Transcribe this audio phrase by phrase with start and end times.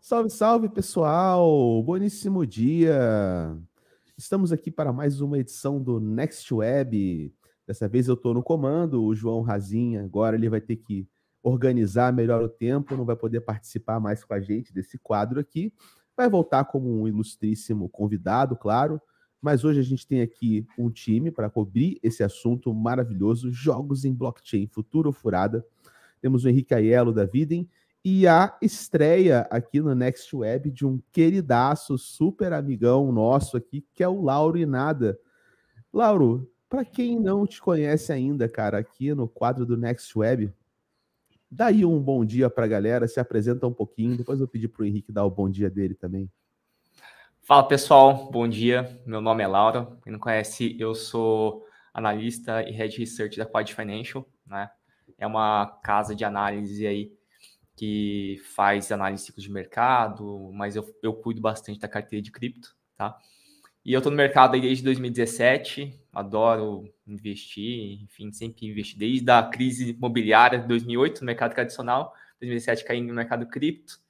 [0.00, 1.82] Salve, salve, pessoal!
[1.82, 3.58] Boníssimo dia!
[4.16, 7.34] Estamos aqui para mais uma edição do Next Web.
[7.66, 10.04] Dessa vez eu estou no comando, o João Razinha.
[10.04, 11.06] Agora ele vai ter que
[11.42, 15.74] organizar melhor o tempo, não vai poder participar mais com a gente desse quadro aqui.
[16.16, 19.02] Vai voltar como um ilustríssimo convidado, claro.
[19.42, 24.14] Mas hoje a gente tem aqui um time para cobrir esse assunto maravilhoso: jogos em
[24.14, 25.66] blockchain, futuro furada.
[26.20, 27.68] Temos o Henrique Aiello da Videm
[28.04, 34.02] e a estreia aqui no Next Web de um queridaço, super amigão nosso aqui, que
[34.02, 35.18] é o Lauro Inada.
[35.92, 40.52] Lauro, para quem não te conhece ainda, cara, aqui no quadro do Next Web,
[41.50, 44.68] dá aí um bom dia para a galera, se apresenta um pouquinho, depois eu pedir
[44.68, 46.30] para o Henrique dar o bom dia dele também.
[47.42, 49.00] Fala pessoal, bom dia.
[49.06, 49.98] Meu nome é Lauro.
[50.02, 54.70] Quem não conhece, eu sou analista e head research da Quad Financial, né?
[55.16, 57.17] É uma casa de análise aí
[57.78, 62.32] que faz análise de ciclo de mercado, mas eu, eu cuido bastante da carteira de
[62.32, 63.16] cripto, tá?
[63.84, 69.44] E eu estou no mercado aí desde 2017, adoro investir, enfim, sempre investi desde a
[69.44, 74.00] crise imobiliária de 2008 no mercado tradicional, 2017 caí no mercado cripto,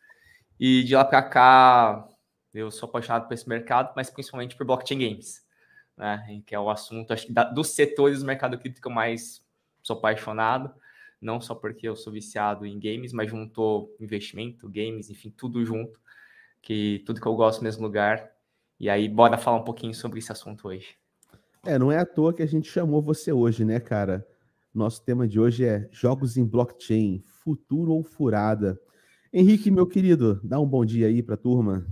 [0.58, 2.08] e de lá para cá
[2.54, 5.46] eu sou apaixonado por esse mercado, mas principalmente por blockchain games,
[5.94, 6.40] né?
[6.46, 9.44] Que é o assunto, acho que da, dos setores do mercado cripto que eu mais
[9.82, 10.74] sou apaixonado
[11.20, 16.00] não só porque eu sou viciado em games, mas juntou investimento, games, enfim, tudo junto,
[16.62, 18.30] que tudo que eu gosto no mesmo lugar.
[18.78, 20.96] E aí, bora falar um pouquinho sobre esse assunto hoje.
[21.66, 24.26] É, não é à toa que a gente chamou você hoje, né, cara?
[24.72, 28.80] Nosso tema de hoje é jogos em blockchain, futuro ou furada.
[29.32, 31.86] Henrique, meu querido, dá um bom dia aí para a turma.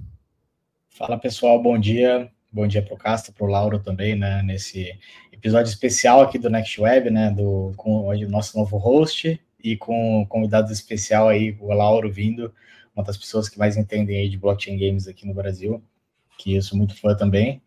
[0.88, 2.30] Fala pessoal, bom dia.
[2.52, 4.40] Bom dia para o Castro, para o Lauro também, né?
[4.42, 4.98] Nesse
[5.36, 7.30] episódio especial aqui do Next Web, né?
[7.30, 12.52] Do, com o nosso novo host e com um convidado especial aí, o Lauro vindo,
[12.94, 15.82] uma das pessoas que mais entendem aí de blockchain games aqui no Brasil,
[16.38, 17.60] que eu sou muito fã também.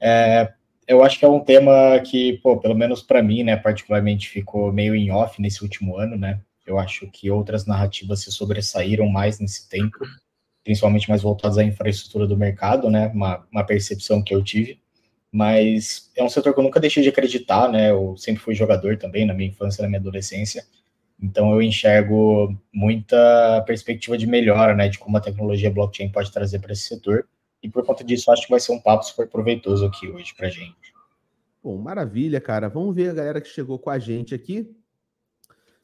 [0.00, 0.52] É,
[0.86, 4.72] eu acho que é um tema que, pô, pelo menos para mim, né, particularmente ficou
[4.72, 6.40] meio em off nesse último ano, né?
[6.66, 9.98] Eu acho que outras narrativas se sobressaíram mais nesse tempo
[10.64, 13.08] principalmente mais voltados à infraestrutura do mercado, né?
[13.08, 14.80] Uma, uma percepção que eu tive.
[15.34, 17.90] Mas é um setor que eu nunca deixei de acreditar, né?
[17.90, 20.64] Eu sempre fui jogador também, na minha infância na minha adolescência.
[21.20, 24.88] Então eu enxergo muita perspectiva de melhora, né?
[24.88, 27.26] De como a tecnologia blockchain pode trazer para esse setor.
[27.60, 30.48] E por conta disso, acho que vai ser um papo super proveitoso aqui hoje para
[30.48, 30.94] gente.
[31.60, 32.68] Bom, maravilha, cara.
[32.68, 34.70] Vamos ver a galera que chegou com a gente aqui.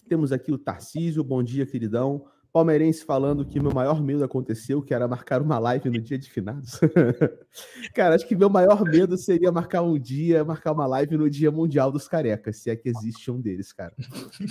[0.09, 4.93] Temos aqui o Tarcísio, bom dia, queridão palmeirense falando que meu maior medo aconteceu, que
[4.93, 6.81] era marcar uma live no dia de finados.
[7.95, 11.51] Cara, acho que meu maior medo seria marcar um dia, marcar uma live no Dia
[11.51, 13.95] Mundial dos Carecas, se é que existe um deles, cara.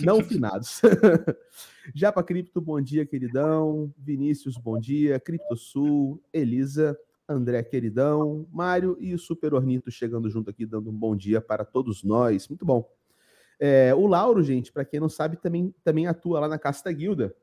[0.03, 0.81] Não finados.
[1.93, 3.93] Já para Cripto, bom dia, queridão.
[3.97, 5.19] Vinícius, bom dia.
[5.19, 8.47] Cripto Sul, Elisa, André, queridão.
[8.51, 12.47] Mário e o Super Ornito chegando junto aqui, dando um bom dia para todos nós.
[12.47, 12.89] Muito bom.
[13.59, 17.35] É, o Lauro, gente, para quem não sabe, também, também atua lá na Casta Guilda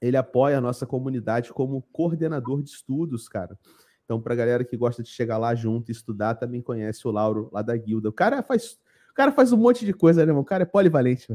[0.00, 3.58] ele apoia a nossa comunidade como coordenador de estudos, cara.
[4.04, 7.10] Então, para a galera que gosta de chegar lá junto e estudar, também conhece o
[7.10, 8.08] Lauro lá da guilda.
[8.08, 8.72] O cara faz,
[9.10, 10.42] o cara faz um monte de coisa, né, irmão?
[10.42, 11.28] O cara é polivalente.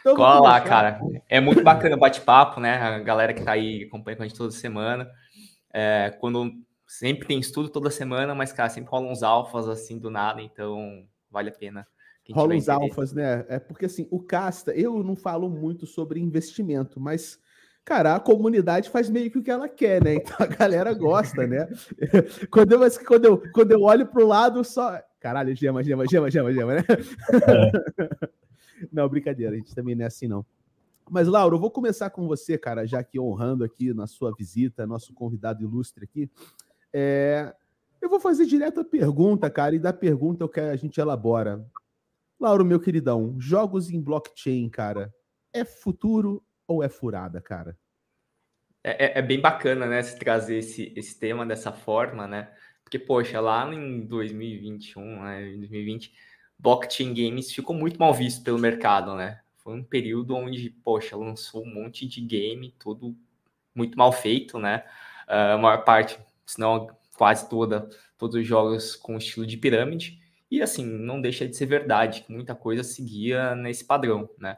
[0.00, 1.00] então, Cola lá, cara.
[1.28, 2.76] É muito bacana o bate-papo, né?
[2.78, 5.08] A galera que tá aí acompanha com a gente toda semana.
[5.72, 6.50] É, quando
[6.86, 11.06] sempre tem estudo toda semana, mas, cara, sempre rolam uns alfas assim do nada, então
[11.30, 11.86] vale a pena
[12.32, 13.44] Rola uns alfas, né?
[13.48, 17.38] É porque assim, o Casta, eu não falo muito sobre investimento, mas,
[17.84, 20.14] cara, a comunidade faz meio que o que ela quer, né?
[20.26, 21.68] Então a galera gosta, né?
[22.50, 25.00] quando, eu, quando, eu, quando eu olho pro lado, só.
[25.20, 26.84] Caralho, gema, gema, gema, gema, gema, né?
[27.48, 28.28] É.
[28.92, 30.44] não, brincadeira, a gente também não é assim, não.
[31.08, 34.86] Mas, Laura, eu vou começar com você, cara, já que honrando aqui na sua visita,
[34.86, 36.30] nosso convidado ilustre aqui.
[36.92, 37.54] É...
[38.02, 41.64] Eu vou fazer direto a pergunta, cara, e da pergunta eu quero a gente elabora.
[42.38, 45.12] Lauro, meu queridão, jogos em blockchain, cara,
[45.52, 47.78] é futuro ou é furada, cara?
[48.84, 52.52] É, é, é bem bacana, né, se trazer esse, esse tema dessa forma, né?
[52.84, 56.12] Porque, poxa, lá em 2021, né, em 2020,
[56.58, 59.40] blockchain games ficou muito mal visto pelo mercado, né?
[59.56, 63.16] Foi um período onde, poxa, lançou um monte de game, tudo
[63.74, 64.84] muito mal feito, né?
[65.26, 66.86] Uh, a maior parte, se não
[67.16, 70.20] quase toda, todos os jogos com estilo de pirâmide.
[70.50, 74.56] E assim, não deixa de ser verdade que muita coisa seguia nesse padrão, né?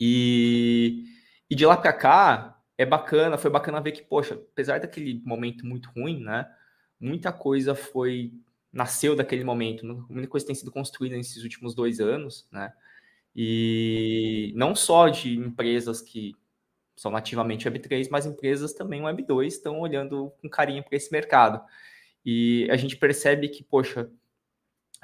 [0.00, 1.04] E,
[1.50, 5.66] e de lá para cá é bacana, foi bacana ver que, poxa, apesar daquele momento
[5.66, 6.48] muito ruim, né?
[7.00, 8.32] Muita coisa foi
[8.72, 12.72] nasceu daquele momento, muita coisa tem sido construída nesses últimos dois anos, né?
[13.34, 16.34] E não só de empresas que
[16.96, 21.60] são nativamente Web3, mas empresas também Web2 estão olhando com carinho para esse mercado.
[22.24, 24.10] E a gente percebe que, poxa,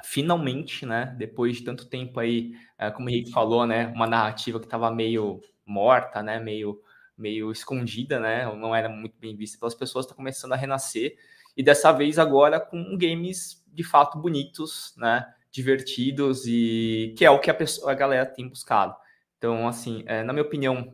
[0.03, 4.59] finalmente, né, depois de tanto tempo aí, é, como o Henrique falou, né, uma narrativa
[4.59, 6.81] que estava meio morta, né, meio,
[7.17, 11.17] meio escondida, né, não era muito bem vista pelas pessoas, está começando a renascer.
[11.55, 17.39] E dessa vez agora com games de fato bonitos, né, divertidos e que é o
[17.39, 18.95] que a, pessoa, a galera tem buscado.
[19.37, 20.93] Então, assim, é, na minha opinião,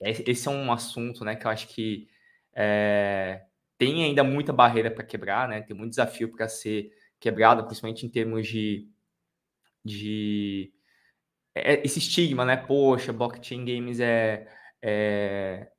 [0.00, 2.08] é, esse é um assunto, né, que eu acho que
[2.54, 3.42] é,
[3.78, 5.62] tem ainda muita barreira para quebrar, né?
[5.62, 8.88] Tem muito desafio para ser quebrado, principalmente em termos de,
[9.84, 10.72] de
[11.54, 12.56] é, esse estigma, né?
[12.56, 14.48] Poxa, blockchain games é,
[14.82, 15.70] é,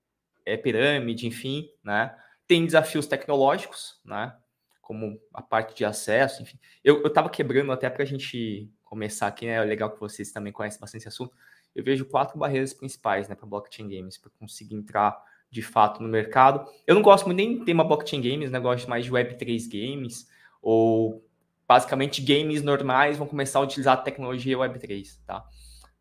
[0.45, 2.15] é pirâmide, enfim, né?
[2.47, 4.35] Tem desafios tecnológicos, né?
[4.81, 6.59] Como a parte de acesso, enfim.
[6.83, 9.53] Eu estava quebrando até para a gente começar aqui, né?
[9.53, 11.35] É legal que vocês também conhecem bastante esse assunto
[11.75, 16.09] eu vejo quatro barreiras principais né, para blockchain games, para conseguir entrar de fato no
[16.09, 16.69] mercado.
[16.85, 20.27] Eu não gosto muito nem de tema blockchain games, né, gosto mais de Web3 games,
[20.61, 21.25] ou
[21.71, 25.41] basicamente games normais vão começar a utilizar a tecnologia Web3, tá?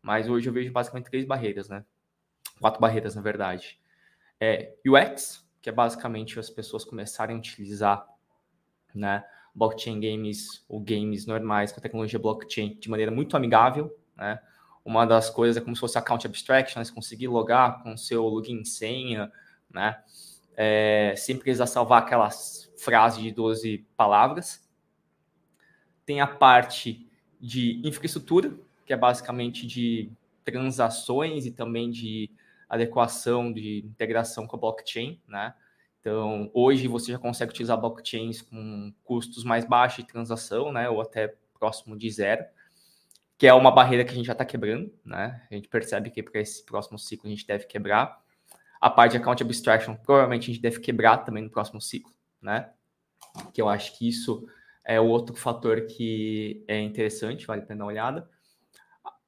[0.01, 1.85] Mas hoje eu vejo basicamente três barreiras, né?
[2.59, 3.79] Quatro barreiras, na verdade.
[4.37, 8.05] É UX, que é basicamente as pessoas começarem a utilizar,
[8.93, 9.23] né,
[9.55, 14.41] blockchain games ou games normais com a tecnologia blockchain de maneira muito amigável, né?
[14.83, 18.65] Uma das coisas é como se fosse account abstraction, você conseguir logar com seu login
[18.65, 19.31] senha,
[19.69, 20.03] né?
[20.53, 24.69] É, sem precisar salvar aquelas frases de 12 palavras.
[26.11, 27.09] Tem a parte
[27.39, 28.53] de infraestrutura,
[28.85, 30.11] que é basicamente de
[30.43, 32.29] transações e também de
[32.67, 35.53] adequação, de integração com a blockchain, né?
[36.01, 40.89] Então, hoje você já consegue utilizar blockchains com custos mais baixos de transação, né?
[40.89, 42.43] Ou até próximo de zero
[43.37, 45.47] que é uma barreira que a gente já está quebrando, né?
[45.49, 48.21] A gente percebe que para esse próximo ciclo a gente deve quebrar.
[48.81, 52.69] A parte de account abstraction, provavelmente a gente deve quebrar também no próximo ciclo, né?
[53.53, 54.45] Que eu acho que isso
[54.85, 58.29] é outro fator que é interessante, vale a pena dar uma olhada.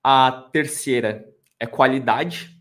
[0.04, 1.28] A terceira
[1.60, 2.60] é qualidade,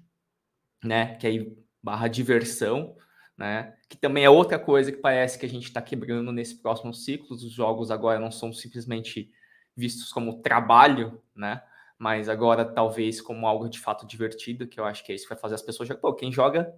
[0.83, 1.17] né?
[1.17, 2.97] Que aí barra diversão,
[3.37, 3.75] né?
[3.89, 7.35] Que também é outra coisa que parece que a gente está quebrando nesse próximo ciclo.
[7.35, 9.33] Os jogos agora não são simplesmente
[9.77, 11.63] vistos como trabalho, né?
[11.99, 15.35] Mas agora talvez como algo de fato divertido, que eu acho que é isso que
[15.35, 16.01] vai fazer as pessoas jogar.
[16.01, 16.75] Pô, quem joga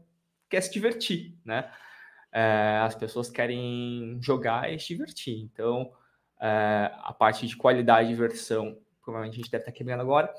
[0.48, 1.70] quer se divertir, né?
[2.32, 5.40] É, as pessoas querem jogar e se divertir.
[5.40, 5.92] Então,
[6.40, 10.32] é, a parte de qualidade de versão, provavelmente a gente deve estar quebrando agora.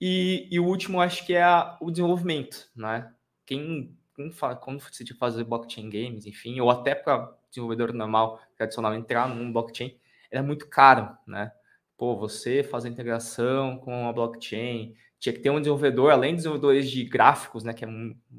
[0.00, 3.12] E, e o último, acho que é a, o desenvolvimento, né?
[3.44, 8.94] Quem, quem fala, quando você fazer blockchain games, enfim, ou até para desenvolvedor normal, tradicional,
[8.94, 9.98] entrar num blockchain,
[10.30, 11.52] é muito caro, né?
[12.00, 16.36] pô, você faz a integração com a blockchain, tinha que ter um desenvolvedor, além de
[16.36, 17.88] desenvolvedores de gráficos, né, que é,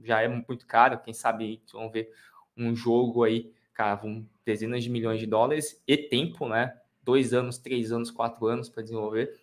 [0.03, 2.09] já é muito caro, quem sabe vão ver
[2.57, 7.57] um jogo aí, cara, vão dezenas de milhões de dólares e tempo, né, dois anos,
[7.57, 9.39] três anos, quatro anos para desenvolver,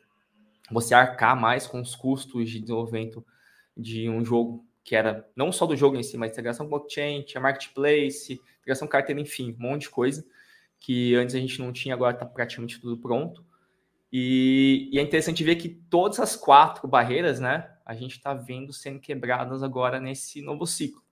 [0.70, 3.24] você arcar mais com os custos de desenvolvimento
[3.76, 7.40] de um jogo que era não só do jogo em si, mas integração blockchain, tinha
[7.40, 10.24] marketplace, integração carteira, enfim, um monte de coisa
[10.80, 13.44] que antes a gente não tinha, agora está praticamente tudo pronto.
[14.12, 18.72] E, e, é interessante ver que todas as quatro barreiras, né, a gente está vendo
[18.72, 21.02] sendo quebradas agora nesse novo ciclo.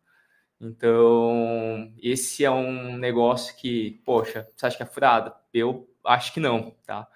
[0.59, 5.33] Então, esse é um negócio que, poxa, você acha que é furado?
[5.53, 7.09] Eu acho que não, tá?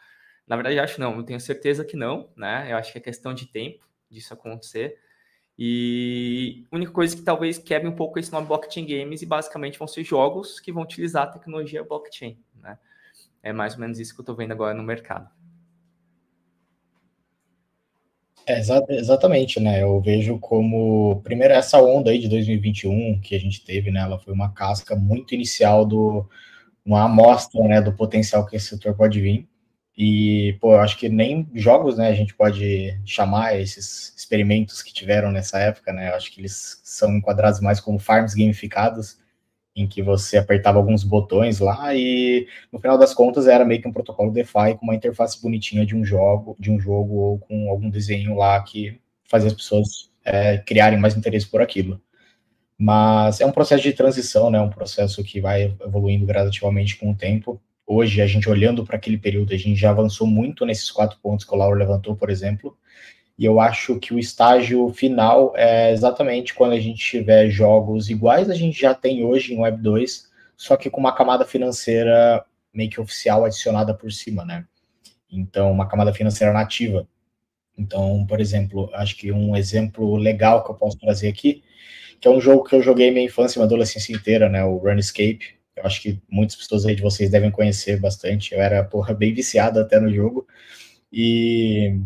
[0.46, 2.66] Na verdade, acho não, eu tenho certeza que não, né?
[2.70, 4.98] Eu acho que é questão de tempo disso acontecer.
[5.56, 9.78] E a única coisa que talvez quebre um pouco esse nome blockchain games e basicamente
[9.78, 12.78] vão ser jogos que vão utilizar a tecnologia blockchain, né?
[13.42, 15.30] É mais ou menos isso que eu estou vendo agora no mercado.
[18.46, 19.82] É, exa exatamente, né?
[19.82, 24.00] Eu vejo como, primeiro, essa onda aí de 2021 que a gente teve, né?
[24.00, 26.28] Ela foi uma casca muito inicial do
[26.84, 29.48] uma amostra, né, do potencial que esse setor pode vir.
[29.96, 34.94] E, pô, eu acho que nem jogos, né, a gente pode chamar esses experimentos que
[34.94, 36.10] tiveram nessa época, né?
[36.10, 39.18] Eu acho que eles são enquadrados mais como farms gamificados,
[39.76, 43.88] em que você apertava alguns botões lá e no final das contas era meio que
[43.88, 47.70] um protocolo DeFi com uma interface bonitinha de um jogo, de um jogo ou com
[47.70, 52.00] algum desenho lá que fazia as pessoas é, criarem mais interesse por aquilo.
[52.82, 54.58] Mas é um processo de transição, né?
[54.58, 57.60] Um processo que vai evoluindo gradativamente com o tempo.
[57.86, 61.44] Hoje, a gente olhando para aquele período, a gente já avançou muito nesses quatro pontos
[61.44, 62.74] que o Lauro levantou, por exemplo.
[63.38, 68.48] E eu acho que o estágio final é exatamente quando a gente tiver jogos iguais
[68.48, 72.88] a gente já tem hoje em Web 2, só que com uma camada financeira meio
[72.88, 74.64] que oficial adicionada por cima, né?
[75.30, 77.06] Então, uma camada financeira nativa.
[77.76, 81.62] Então, por exemplo, acho que um exemplo legal que eu posso trazer aqui,
[82.20, 84.64] que é um jogo que eu joguei minha infância e minha adolescência inteira, né?
[84.64, 85.58] O Runescape.
[85.74, 88.54] Eu acho que muitas pessoas aí de vocês devem conhecer bastante.
[88.54, 90.46] Eu era, porra, bem viciado até no jogo.
[91.12, 91.96] E,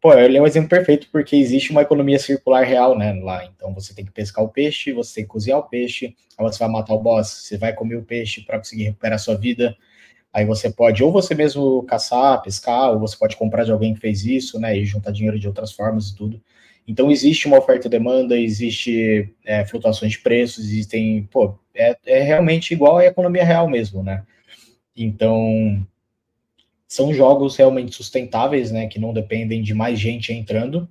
[0.00, 3.44] pô, ele é um exemplo perfeito porque existe uma economia circular real, né, lá.
[3.44, 6.58] Então você tem que pescar o peixe, você tem que cozinhar o peixe, aí você
[6.58, 9.76] vai matar o boss, você vai comer o peixe para conseguir recuperar a sua vida.
[10.32, 14.00] Aí você pode ou você mesmo caçar, pescar, ou você pode comprar de alguém que
[14.00, 16.42] fez isso, né, e juntar dinheiro de outras formas e tudo.
[16.88, 22.22] Então existe uma oferta e demanda, existe é, flutuações de preços, existem, pô, é, é
[22.22, 24.24] realmente igual à economia real mesmo, né?
[24.96, 25.86] Então
[26.88, 30.88] são jogos realmente sustentáveis, né, que não dependem de mais gente entrando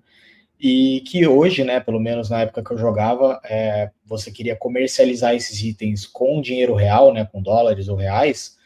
[0.59, 5.33] e que hoje, né, pelo menos na época que eu jogava, é, você queria comercializar
[5.33, 8.57] esses itens com dinheiro real, né, com dólares ou reais,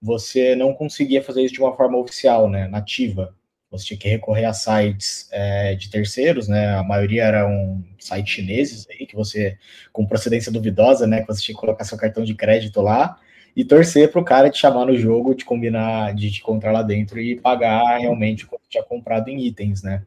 [0.00, 3.34] você não conseguia fazer isso de uma forma oficial, né, nativa.
[3.70, 8.86] Você tinha que recorrer a sites é, de terceiros, né, a maioria eram sites chineses
[8.88, 9.58] aí, que você,
[9.92, 13.18] com procedência duvidosa, né, que você tinha que colocar seu cartão de crédito lá,
[13.54, 16.82] e torcer para o cara te chamar no jogo, te combinar, de te encontrar lá
[16.82, 20.02] dentro e pagar realmente o que tinha comprado em itens, né?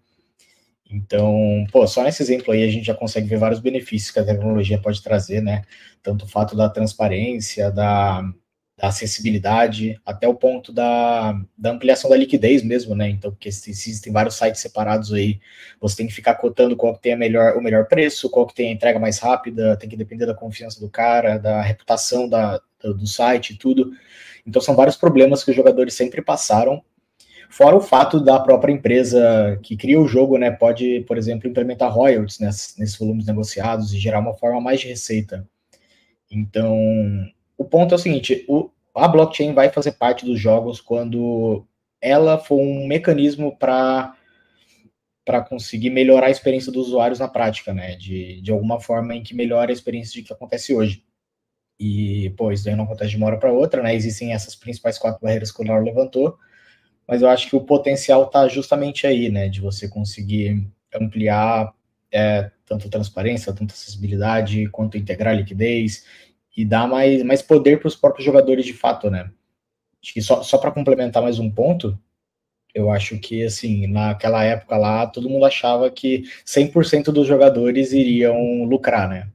[0.90, 4.26] Então, pô, só nesse exemplo aí a gente já consegue ver vários benefícios que a
[4.26, 5.64] tecnologia pode trazer, né?
[6.04, 8.24] Tanto o fato da transparência, da,
[8.82, 13.08] da acessibilidade, até o ponto da, da ampliação da liquidez mesmo, né?
[13.08, 15.40] Então, porque existem vários sites separados aí,
[15.80, 18.70] você tem que ficar cotando qual que tem melhor, o melhor preço, qual que tem
[18.70, 23.06] a entrega mais rápida, tem que depender da confiança do cara, da reputação da, do
[23.06, 23.92] site e tudo.
[24.48, 26.84] Então são vários problemas que os jogadores sempre passaram.
[27.52, 31.94] Fora o fato da própria empresa que cria o jogo, né, pode, por exemplo, implementar
[31.94, 35.48] royalties nesses, nesses volumes negociados e gerar uma forma mais de receita.
[36.32, 36.76] Então,
[37.62, 41.64] o ponto é o seguinte: o, a blockchain vai fazer parte dos jogos quando
[42.02, 44.18] ela for um mecanismo para
[45.24, 47.96] para conseguir melhorar a experiência dos usuários na prática, né?
[47.96, 51.06] De, de alguma forma em que melhore a experiência de que acontece hoje.
[51.80, 53.94] E, pô, isso daí não acontece de uma hora para outra, né?
[53.94, 56.38] Existem essas principais quatro barreiras que o Lauro levantou,
[57.08, 59.48] mas eu acho que o potencial está justamente aí, né?
[59.48, 61.72] De você conseguir ampliar
[62.12, 66.04] é, tanto transparência, tanto acessibilidade, quanto integrar liquidez
[66.56, 69.32] e dar mais, mais poder para os próprios jogadores de fato, né?
[70.04, 71.98] Acho que só, só para complementar mais um ponto,
[72.74, 78.64] eu acho que, assim, naquela época lá, todo mundo achava que 100% dos jogadores iriam
[78.64, 79.30] lucrar, né?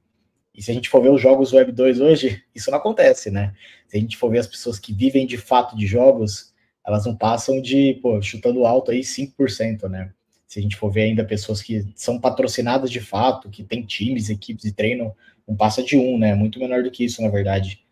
[0.54, 3.54] E se a gente for ver os jogos Web 2 hoje, isso não acontece, né?
[3.86, 6.54] Se a gente for ver as pessoas que vivem de fato de jogos,
[6.84, 10.12] elas não passam de, pô, chutando alto aí 5%, né?
[10.46, 14.30] Se a gente for ver ainda pessoas que são patrocinadas de fato, que tem times,
[14.30, 15.14] equipes e treinam,
[15.46, 16.34] não passa de um, né?
[16.34, 17.84] Muito menor do que isso, na verdade.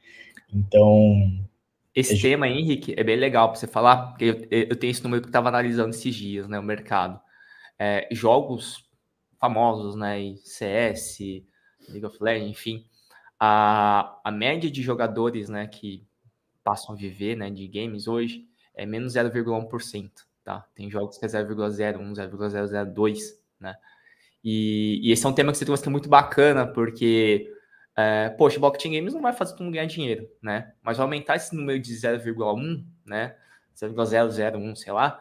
[0.52, 1.40] Então.
[1.94, 5.22] Esse tema, Henrique, é bem legal para você falar, porque eu, eu tenho esse número
[5.22, 6.58] que estava analisando esses dias, né?
[6.58, 7.20] O mercado.
[7.78, 8.84] É, jogos
[9.38, 10.34] famosos, né?
[10.38, 11.18] CS,
[11.88, 12.84] League of Legends, enfim,
[13.38, 16.06] a, a média de jogadores, né, que
[16.62, 20.10] passam a viver, né, de games hoje é menos 0,1%,
[20.42, 20.66] tá?
[20.74, 23.76] Tem jogos que é 0,01, 0,002, né?
[24.44, 27.50] E, e, esse é um tema que você trouxe que é muito bacana, porque,
[27.96, 30.74] é, poxa, blockchain games não vai fazer todo mundo ganhar dinheiro, né?
[30.82, 33.36] Mas aumentar esse número de 0,1, né?
[33.74, 35.18] 0,001, sei lá,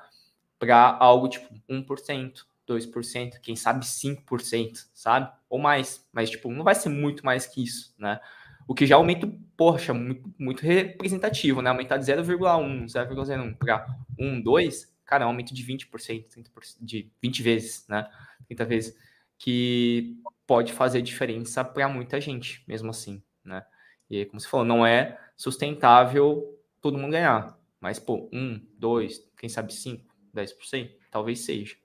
[0.59, 5.31] para algo tipo 1%, 2%, quem sabe 5%, sabe?
[5.49, 8.19] Ou mais, mas tipo, não vai ser muito mais que isso, né?
[8.67, 11.69] O que já aumenta, poxa, muito, muito representativo, né?
[11.69, 13.85] Aumentar de 0,1, 0,01 para
[14.17, 18.07] 1, 2, cara, é um aumento de 20%, 30%, de 20 vezes, né?
[18.47, 18.95] 30 vezes,
[19.43, 20.15] que
[20.47, 23.61] pode fazer diferença para muita gente, mesmo assim, né?
[24.09, 29.49] E como você falou, não é sustentável todo mundo ganhar, mas, pô, 1, 2, quem
[29.49, 31.75] sabe 5, 10%, talvez seja.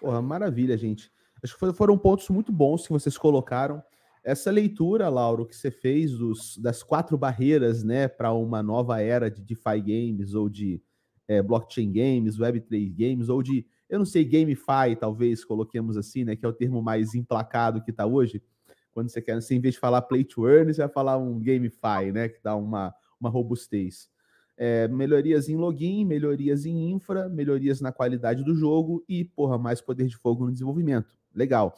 [0.00, 1.08] Porra, maravilha, gente.
[1.40, 3.80] Acho que foram pontos muito bons que vocês colocaram.
[4.24, 9.30] Essa leitura, Lauro, que você fez dos, das quatro barreiras, né, para uma nova era
[9.30, 10.82] de DeFi games ou de
[11.28, 16.34] é, blockchain games, Web3 games, ou de, eu não sei, GameFi, talvez, coloquemos assim, né,
[16.34, 18.42] que é o termo mais emplacado que está hoje.
[18.90, 21.38] Quando você quer, assim, em vez de falar play to earn, você vai falar um
[21.38, 24.10] GameFi, né, que dá uma, uma robustez
[24.56, 29.80] é, melhorias em login, melhorias em infra, melhorias na qualidade do jogo e, porra, mais
[29.80, 31.16] poder de fogo no desenvolvimento.
[31.34, 31.74] Legal.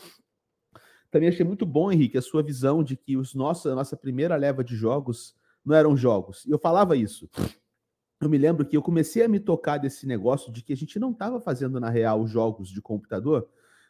[1.11, 4.37] Também achei muito bom, Henrique, a sua visão de que os nossa, a nossa primeira
[4.37, 6.45] leva de jogos não eram jogos.
[6.45, 7.29] E eu falava isso.
[8.21, 10.99] Eu me lembro que eu comecei a me tocar desse negócio de que a gente
[10.99, 13.49] não estava fazendo, na real, jogos de computador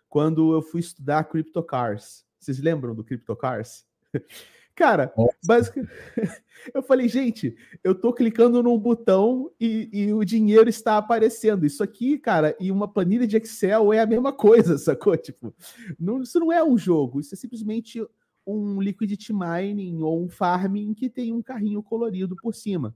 [0.09, 2.25] quando eu fui estudar CryptoCars.
[2.39, 3.85] Vocês lembram do CryptoCars?
[4.75, 5.13] Cara,
[5.45, 5.93] basicamente,
[6.75, 11.65] eu falei, gente, eu tô clicando num botão e, e, o dinheiro está aparecendo.
[11.65, 15.17] Isso aqui, cara, e uma planilha de Excel é a mesma coisa, sacou?
[15.17, 15.55] Tipo,
[15.99, 18.05] não, isso não é um jogo, isso é simplesmente
[18.45, 22.95] um liquidity mining ou um farming que tem um carrinho colorido por cima.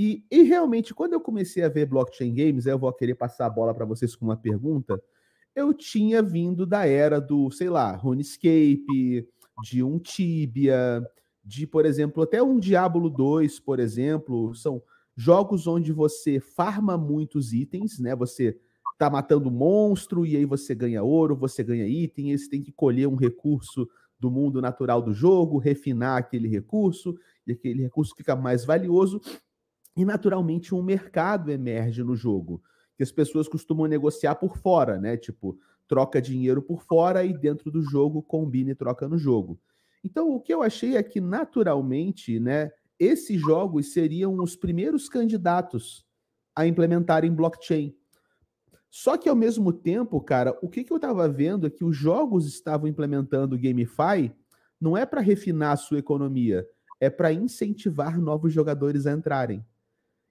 [0.00, 3.50] E, e realmente, quando eu comecei a ver blockchain games, eu vou querer passar a
[3.50, 5.02] bola para vocês com uma pergunta.
[5.56, 9.26] Eu tinha vindo da era do, sei lá, RuneScape,
[9.60, 11.04] de um Tibia,
[11.44, 14.80] de, por exemplo, até um Diablo 2, por exemplo, são
[15.16, 18.14] jogos onde você farma muitos itens, né?
[18.14, 18.56] Você
[18.96, 22.70] tá matando monstro e aí você ganha ouro, você ganha item, e você tem que
[22.70, 28.36] colher um recurso do mundo natural do jogo, refinar aquele recurso, e aquele recurso fica
[28.36, 29.20] mais valioso,
[29.98, 32.62] e naturalmente um mercado emerge no jogo,
[32.96, 35.16] que as pessoas costumam negociar por fora, né?
[35.16, 39.58] Tipo, troca dinheiro por fora e dentro do jogo combina e troca no jogo.
[40.04, 46.06] Então, o que eu achei é que naturalmente, né, esses jogos seriam os primeiros candidatos
[46.54, 47.92] a implementarem blockchain.
[48.88, 51.96] Só que ao mesmo tempo, cara, o que, que eu estava vendo é que os
[51.96, 54.32] jogos estavam implementando GameFi
[54.80, 56.64] não é para refinar a sua economia,
[57.00, 59.64] é para incentivar novos jogadores a entrarem.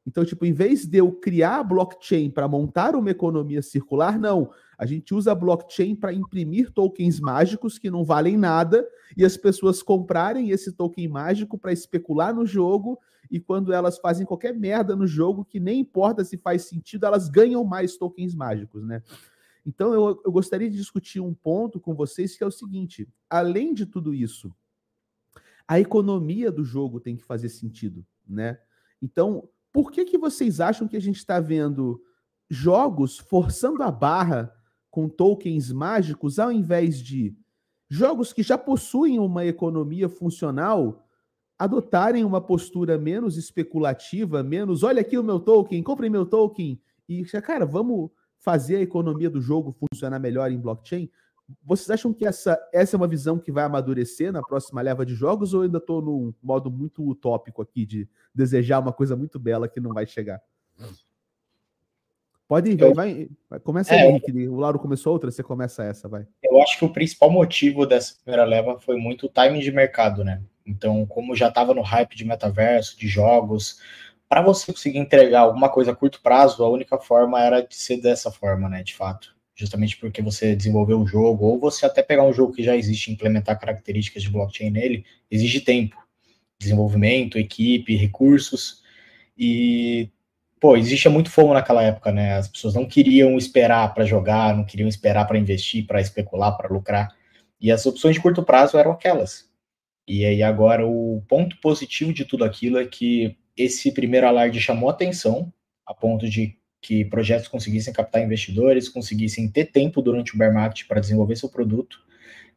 [0.07, 4.49] Então, tipo, em vez de eu criar blockchain para montar uma economia circular, não.
[4.77, 8.87] A gente usa blockchain para imprimir tokens mágicos que não valem nada
[9.17, 12.97] e as pessoas comprarem esse token mágico para especular no jogo
[13.29, 17.27] e quando elas fazem qualquer merda no jogo, que nem importa se faz sentido, elas
[17.27, 19.03] ganham mais tokens mágicos, né?
[19.65, 23.73] Então eu, eu gostaria de discutir um ponto com vocês que é o seguinte: além
[23.73, 24.55] de tudo isso,
[25.67, 28.57] a economia do jogo tem que fazer sentido, né?
[29.01, 32.01] Então, por que, que vocês acham que a gente está vendo
[32.49, 34.51] jogos forçando a barra
[34.89, 37.37] com tokens mágicos ao invés de
[37.87, 41.07] jogos que já possuem uma economia funcional
[41.59, 47.23] adotarem uma postura menos especulativa, menos olha aqui o meu token, compre meu token e
[47.39, 51.07] cara, vamos fazer a economia do jogo funcionar melhor em blockchain?
[51.63, 55.15] Vocês acham que essa, essa é uma visão que vai amadurecer na próxima leva de
[55.15, 59.67] jogos ou ainda estou num modo muito utópico aqui de desejar uma coisa muito bela
[59.67, 60.41] que não vai chegar?
[62.47, 64.47] Pode ir, eu, vai, vai, Começa é, aí, Henrique.
[64.47, 66.25] O Lauro começou outra, você começa essa, vai.
[66.41, 70.23] Eu acho que o principal motivo dessa primeira leva foi muito o timing de mercado,
[70.23, 70.41] né?
[70.65, 73.81] Então, como já estava no hype de metaverso, de jogos,
[74.27, 78.01] para você conseguir entregar alguma coisa a curto prazo, a única forma era de ser
[78.01, 78.83] dessa forma, né?
[78.83, 79.36] De fato.
[79.59, 83.09] Justamente porque você desenvolveu o jogo, ou você até pegar um jogo que já existe
[83.09, 85.97] e implementar características de blockchain nele, exige tempo,
[86.59, 88.83] desenvolvimento, equipe, recursos.
[89.35, 90.11] E
[90.59, 92.35] pô, existia muito fomo naquela época, né?
[92.35, 96.71] As pessoas não queriam esperar para jogar, não queriam esperar para investir, para especular, para
[96.71, 97.15] lucrar.
[97.59, 99.49] E as opções de curto prazo eram aquelas.
[100.07, 104.87] E aí agora o ponto positivo de tudo aquilo é que esse primeiro alarde chamou
[104.87, 105.51] atenção
[105.83, 106.55] a ponto de
[106.87, 111.49] que projetos conseguissem captar investidores, conseguissem ter tempo durante o bear market para desenvolver seu
[111.49, 111.99] produto.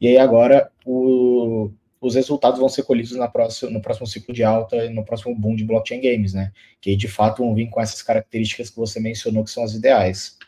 [0.00, 4.44] E aí agora o, os resultados vão ser colhidos na próxima, no próximo ciclo de
[4.44, 6.52] alta e no próximo boom de blockchain games, né?
[6.80, 10.38] Que de fato vão vir com essas características que você mencionou que são as ideais.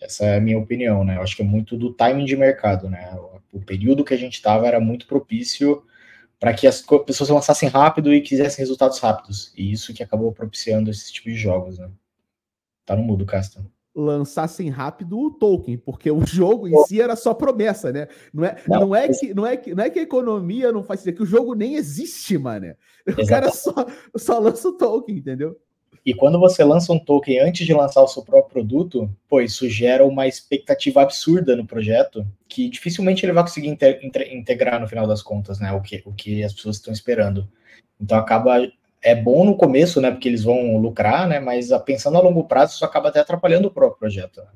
[0.00, 1.16] Essa é a minha opinião, né?
[1.16, 3.14] Eu acho que é muito do timing de mercado, né?
[3.52, 5.82] O período que a gente estava era muito propício
[6.40, 9.52] para que as pessoas lançassem rápido e quisessem resultados rápidos.
[9.54, 11.90] E isso que acabou propiciando esse tipo de jogos, né?
[12.86, 13.62] Tá no mudo, Casta
[13.98, 18.06] lançassem rápido o Tolkien, porque o jogo em si era só promessa, né?
[18.32, 20.82] Não é, não, não é, que, não, é que, não é que a economia não
[20.82, 22.74] faz sentido, é que o jogo nem existe, mano.
[23.18, 23.72] O cara só,
[24.16, 25.56] só lança o Tolkien, entendeu?
[26.04, 29.68] E quando você lança um token antes de lançar o seu próprio produto, pô, isso
[29.68, 33.76] gera uma expectativa absurda no projeto, que dificilmente ele vai conseguir
[34.32, 35.72] integrar no final das contas, né?
[35.72, 37.48] O que, o que as pessoas estão esperando.
[38.00, 38.60] Então acaba
[39.02, 40.10] é bom no começo, né?
[40.10, 41.40] Porque eles vão lucrar, né?
[41.40, 44.40] Mas pensando a longo prazo, isso acaba até atrapalhando o próprio projeto.
[44.40, 44.48] Né?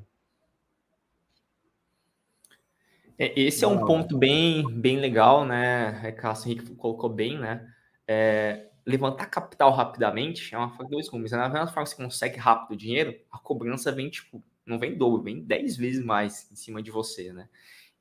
[3.17, 6.01] É, esse é um ponto bem, bem legal, né?
[6.03, 7.67] É, Cássio Henrique colocou bem, né?
[8.07, 11.31] É, levantar capital rapidamente é uma forma de dois rumos.
[11.31, 11.37] Né?
[11.37, 14.97] Na mesma forma que você consegue rápido o dinheiro, a cobrança vem, tipo, não vem
[14.97, 17.47] dobro, vem 10 vezes mais em cima de você, né?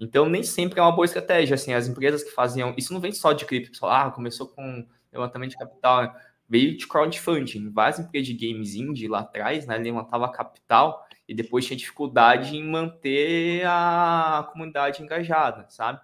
[0.00, 1.54] Então, nem sempre é uma boa estratégia.
[1.54, 2.74] Assim, as empresas que faziam.
[2.76, 6.14] Isso não vem só de cripto, só, ah, começou com levantamento de capital
[6.50, 7.70] veio de crowdfunding.
[7.70, 12.68] Várias empresas de games indie lá atrás, né, levantava capital e depois tinha dificuldade em
[12.68, 16.00] manter a comunidade engajada, sabe?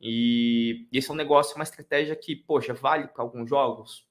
[0.00, 4.06] E esse é um negócio, uma estratégia que, poxa, vale para alguns jogos?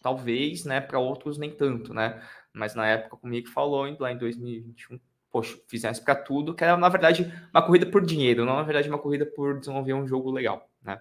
[0.00, 0.80] Talvez, né?
[0.80, 2.22] Para outros nem tanto, né?
[2.52, 6.88] Mas na época comigo falou, lá em 2021, poxa, fizesse para tudo, que era, na
[6.88, 10.70] verdade, uma corrida por dinheiro, não, na verdade, uma corrida por desenvolver um jogo legal,
[10.80, 11.00] né?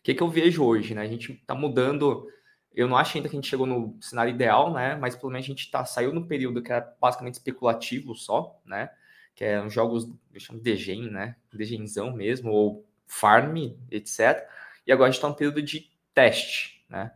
[0.00, 1.02] O que, que eu vejo hoje, né?
[1.02, 2.26] A gente está mudando.
[2.74, 4.96] Eu não acho ainda que a gente chegou no cenário ideal, né?
[4.96, 8.90] Mas pelo menos a gente tá, saiu no período que era basicamente especulativo só, né?
[9.34, 11.36] Que eram jogos, eu chamo de Degen, né?
[11.52, 13.56] Degenzão mesmo, ou Farm,
[13.90, 14.46] etc.
[14.86, 17.12] E agora a gente está no período de teste, né?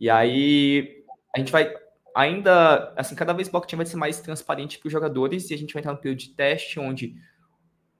[0.00, 1.04] E aí
[1.34, 1.74] a gente vai
[2.14, 5.58] ainda, assim, cada vez o blockchain vai ser mais transparente para os jogadores e a
[5.58, 7.14] gente vai entrar no período de teste onde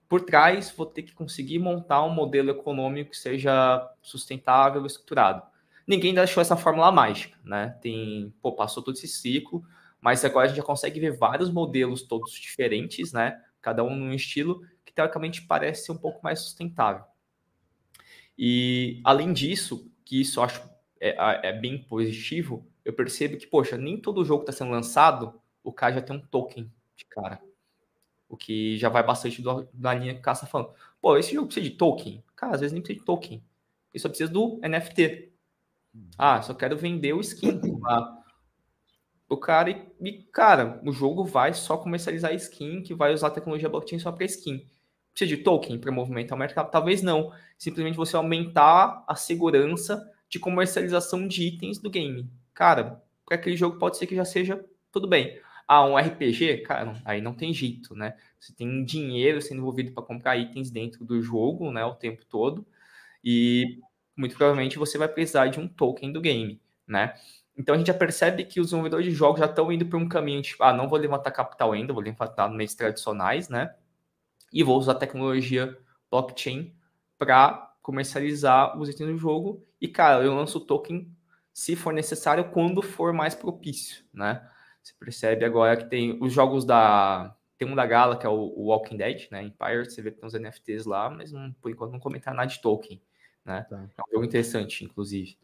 [0.09, 5.43] por trás vou ter que conseguir montar um modelo econômico que seja sustentável e estruturado.
[5.87, 7.79] Ninguém ainda achou essa fórmula mágica, né?
[7.81, 9.65] Tem, pô, passou todo esse ciclo,
[10.01, 13.41] mas agora a gente já consegue ver vários modelos todos diferentes, né?
[13.63, 17.05] Cada um num estilo que teoricamente parece ser um pouco mais sustentável.
[18.37, 20.69] E além disso, que isso eu acho
[21.01, 25.73] é, é bem positivo, eu percebo que, poxa, nem todo jogo está sendo lançado, o
[25.73, 27.41] cara já tem um token de cara.
[28.29, 30.73] O que já vai bastante do, da linha que o cara está falando.
[31.01, 32.23] Pô, esse jogo precisa de token?
[32.35, 33.43] Cara, às vezes nem precisa de token.
[33.93, 35.33] Ele só precisa do NFT.
[36.19, 37.61] Ah, só quero vender o skin.
[37.87, 38.19] Ah,
[39.29, 43.31] o cara, e, e, cara, o jogo vai só comercializar skin, que vai usar a
[43.31, 44.65] tecnologia blockchain só para skin.
[45.13, 46.71] Precisa de token para movimentar o mercado?
[46.71, 47.33] Talvez não.
[47.59, 52.31] Simplesmente você aumentar a segurança de comercialização de itens do game.
[52.55, 55.41] Cara, para aquele jogo pode ser que já seja tudo bem.
[55.67, 58.15] Ah, um RPG, cara, aí não tem jeito, né?
[58.39, 62.65] Você tem dinheiro sendo envolvido para comprar itens dentro do jogo, né, o tempo todo,
[63.25, 63.81] e
[64.17, 67.15] muito provavelmente você vai precisar de um token do game, né?
[67.57, 70.09] Então a gente já percebe que os desenvolvedores de jogos já estão indo para um
[70.09, 73.75] caminho tipo, ah, não vou levantar capital ainda, vou levantar meios tradicionais, né?
[74.53, 75.77] E vou usar tecnologia
[76.11, 76.75] blockchain
[77.19, 79.65] para comercializar os itens do jogo.
[79.81, 81.11] E, cara, eu lanço o token
[81.53, 84.47] se for necessário, quando for mais propício, né?
[84.83, 87.35] Você percebe agora que tem os jogos da.
[87.57, 89.43] Tem um da Gala, que é o, Walking Dead, né?
[89.43, 92.51] Empire, você vê que tem uns NFTs lá, mas não, por enquanto não comentaram nada
[92.51, 93.01] de token,
[93.47, 93.65] né?
[93.71, 93.77] Tá.
[93.97, 95.39] É um jogo interessante, inclusive.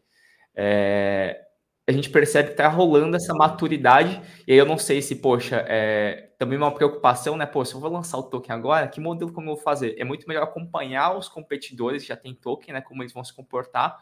[0.53, 1.45] É,
[1.87, 5.65] a gente percebe que tá rolando essa maturidade, e aí eu não sei se, poxa,
[5.67, 7.45] é também uma preocupação, né?
[7.45, 9.95] Pô, se eu vou lançar o token agora, que modelo como eu vou fazer?
[9.97, 12.81] É muito melhor acompanhar os competidores que já tem token, né?
[12.81, 13.97] Como eles vão se comportar,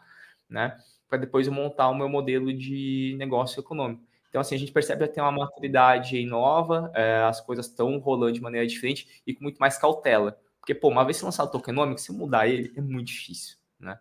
[0.48, 0.76] né?
[1.08, 4.02] Para depois eu montar o meu modelo de negócio econômico.
[4.28, 8.32] Então, assim, a gente percebe que tem uma maturidade nova, é, as coisas estão rolando
[8.32, 10.38] de maneira diferente e com muito mais cautela.
[10.58, 13.98] Porque, pô, uma vez que lançar o tokenômico, se mudar ele, é muito difícil, né?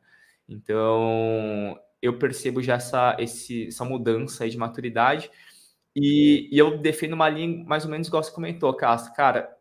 [0.47, 5.31] Então, eu percebo já essa, esse, essa mudança de maturidade
[5.95, 9.13] e, e, eu defendo uma linha mais ou menos igual você comentou, Castro.
[9.13, 9.57] Cara,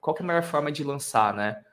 [0.00, 1.64] qual é a melhor forma de lançar, né?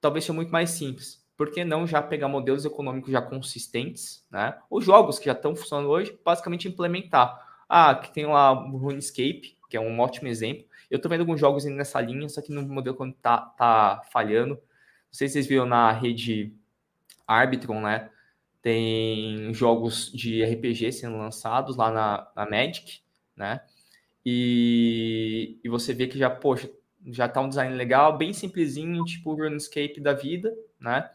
[0.00, 1.24] Talvez seja muito mais simples.
[1.36, 4.58] Por que não já pegar modelos econômicos já consistentes, né?
[4.70, 7.44] Os jogos que já estão funcionando hoje, basicamente implementar.
[7.68, 10.66] Ah, que tem lá o RuneScape, que é um ótimo exemplo.
[10.90, 14.02] Eu tô vendo alguns jogos indo nessa linha, só que no modelo quando tá, tá
[14.12, 14.54] falhando.
[14.54, 14.60] Não
[15.12, 16.54] sei se vocês viram na rede
[17.26, 18.10] Arbitron, né?
[18.66, 23.00] tem jogos de RPG sendo lançados lá na, na Magic,
[23.36, 23.60] né?
[24.24, 26.68] E, e você vê que já, poxa,
[27.06, 31.08] já tá um design legal, bem simplesinho, tipo o RuneScape da vida, né?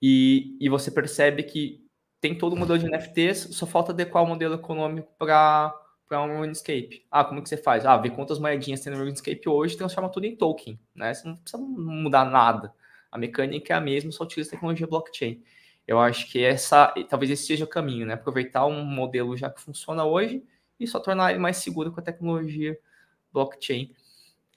[0.00, 1.84] E, e você percebe que
[2.20, 5.76] tem todo o modelo de NFTs, só falta adequar o modelo econômico para
[6.08, 7.04] para um RuneScape.
[7.10, 7.84] Ah, como que você faz?
[7.84, 11.12] Ah, vê quantas moedinhas tem no RuneScape hoje, transforma tudo em token, né?
[11.12, 12.72] Você não precisa mudar nada.
[13.12, 15.42] A mecânica é a mesma, só utiliza tecnologia blockchain.
[15.86, 18.14] Eu acho que essa, talvez esse seja o caminho, né?
[18.14, 20.42] Aproveitar um modelo já que funciona hoje
[20.80, 22.78] e só tornar ele mais seguro com a tecnologia
[23.32, 23.94] blockchain,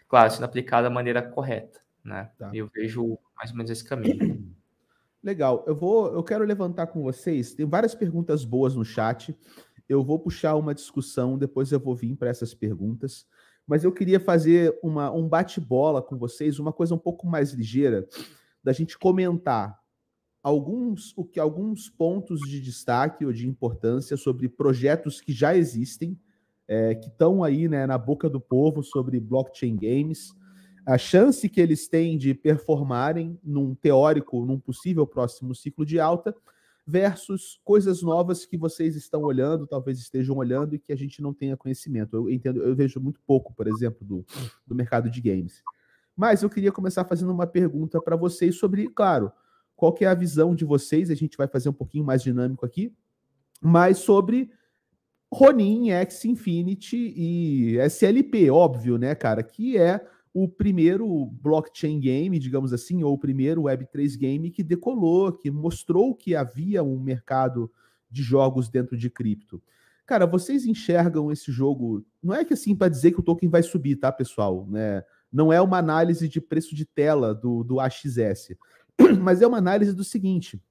[0.07, 2.31] claro, sendo aplicada da maneira correta, né?
[2.37, 2.49] Tá.
[2.53, 4.55] Eu vejo mais ou menos esse caminho.
[5.21, 5.63] Legal.
[5.67, 7.55] Eu vou, eu quero levantar com vocês.
[7.55, 9.35] Tem várias perguntas boas no chat.
[9.89, 13.27] Eu vou puxar uma discussão, depois eu vou vir para essas perguntas.
[13.67, 18.07] Mas eu queria fazer uma, um bate-bola com vocês, uma coisa um pouco mais ligeira,
[18.65, 19.79] da gente comentar
[20.41, 26.19] alguns, o que, alguns pontos de destaque ou de importância sobre projetos que já existem,
[26.67, 30.33] é, que estão aí né, na boca do povo sobre blockchain games,
[30.83, 36.35] a chance que eles têm de performarem num teórico, num possível próximo ciclo de alta,
[36.87, 41.33] versus coisas novas que vocês estão olhando, talvez estejam olhando e que a gente não
[41.33, 42.15] tenha conhecimento.
[42.15, 44.25] Eu entendo, eu vejo muito pouco, por exemplo, do,
[44.65, 45.61] do mercado de games.
[46.15, 49.31] Mas eu queria começar fazendo uma pergunta para vocês sobre, claro,
[49.75, 51.09] qual que é a visão de vocês?
[51.09, 52.93] A gente vai fazer um pouquinho mais dinâmico aqui,
[53.61, 54.49] mas sobre
[55.31, 59.43] Ronin, X Infinity e SLP, óbvio, né, cara?
[59.43, 65.31] Que é o primeiro blockchain game, digamos assim, ou o primeiro Web3 game que decolou,
[65.31, 67.71] que mostrou que havia um mercado
[68.09, 69.61] de jogos dentro de cripto.
[70.05, 72.05] Cara, vocês enxergam esse jogo?
[72.21, 74.67] Não é que assim para dizer que o token vai subir, tá, pessoal?
[74.69, 75.03] Né?
[75.35, 78.55] Não é uma análise de preço de tela do, do AXS.
[79.21, 80.63] Mas é uma análise do seguinte: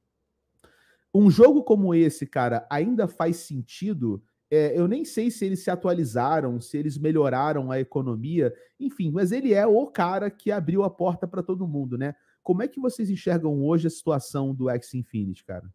[1.15, 4.25] Um jogo como esse, cara, ainda faz sentido?
[4.51, 9.33] É, eu nem sei se eles se atualizaram, se eles melhoraram a economia, enfim, mas
[9.33, 12.15] ele é o cara que abriu a porta para todo mundo, né?
[12.43, 15.69] Como é que vocês enxergam hoje a situação do X Infinity, cara?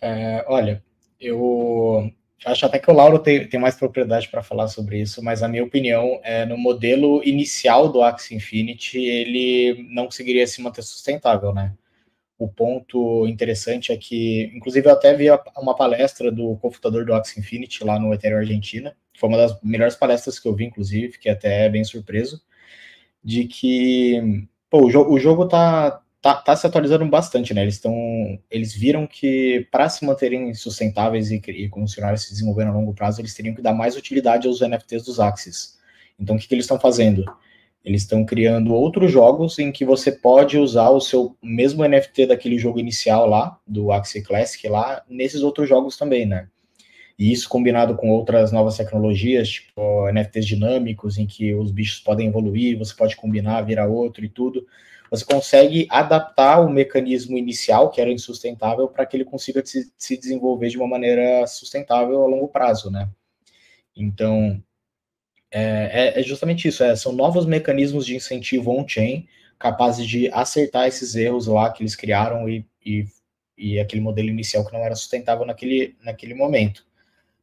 [0.00, 0.82] É, olha,
[1.20, 2.10] eu
[2.44, 5.48] acho até que o Lauro tem, tem mais propriedade para falar sobre isso, mas a
[5.48, 11.52] minha opinião é no modelo inicial do Axie Infinity, ele não conseguiria se manter sustentável,
[11.52, 11.74] né?
[12.38, 15.26] O ponto interessante é que, inclusive, eu até vi
[15.56, 19.94] uma palestra do computador do Axie Infinity lá no Ethereum Argentina, foi uma das melhores
[19.96, 22.42] palestras que eu vi, inclusive, fiquei até bem surpreso,
[23.22, 27.60] de que pô, o, jo o jogo tá, tá, tá, se atualizando bastante, né?
[27.60, 27.94] Eles estão.
[28.50, 33.20] Eles viram que para se manterem sustentáveis e, e continuarem se desenvolvendo a longo prazo,
[33.20, 35.78] eles teriam que dar mais utilidade aos NFTs dos Axis.
[36.18, 37.26] Então, o que, que eles estão fazendo?
[37.84, 42.56] Eles estão criando outros jogos em que você pode usar o seu mesmo NFT daquele
[42.56, 46.48] jogo inicial lá, do Axie Classic lá, nesses outros jogos também, né?
[47.18, 52.28] E isso combinado com outras novas tecnologias, tipo NFTs dinâmicos, em que os bichos podem
[52.28, 54.66] evoluir, você pode combinar, virar outro e tudo.
[55.16, 60.16] Você consegue adaptar o mecanismo inicial, que era insustentável, para que ele consiga se, se
[60.16, 63.08] desenvolver de uma maneira sustentável a longo prazo, né?
[63.96, 64.62] Então,
[65.50, 70.88] é, é, é justamente isso, é, são novos mecanismos de incentivo on-chain capazes de acertar
[70.88, 73.06] esses erros lá que eles criaram e, e,
[73.56, 76.84] e, aquele modelo inicial que não era sustentável naquele, naquele momento.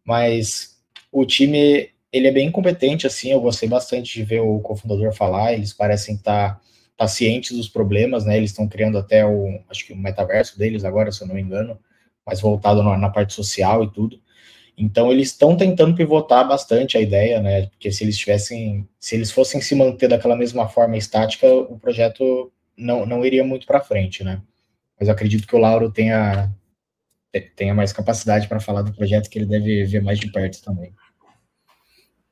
[0.03, 0.77] Mas
[1.11, 5.53] o time, ele é bem competente, assim, eu gostei bastante de ver o cofundador falar,
[5.53, 6.61] eles parecem estar
[6.97, 10.83] tá, cientes dos problemas, né, eles estão criando até o, acho que o metaverso deles
[10.83, 11.79] agora, se eu não me engano,
[12.25, 14.19] mais voltado na, na parte social e tudo.
[14.77, 17.67] Então eles estão tentando pivotar bastante a ideia, né?
[17.67, 22.51] Porque se eles tivessem, se eles fossem se manter daquela mesma forma estática, o projeto
[22.75, 24.41] não, não iria muito para frente, né?
[24.99, 26.51] Mas eu acredito que o Lauro tenha
[27.55, 30.93] tenha mais capacidade para falar do projeto que ele deve ver mais de perto também.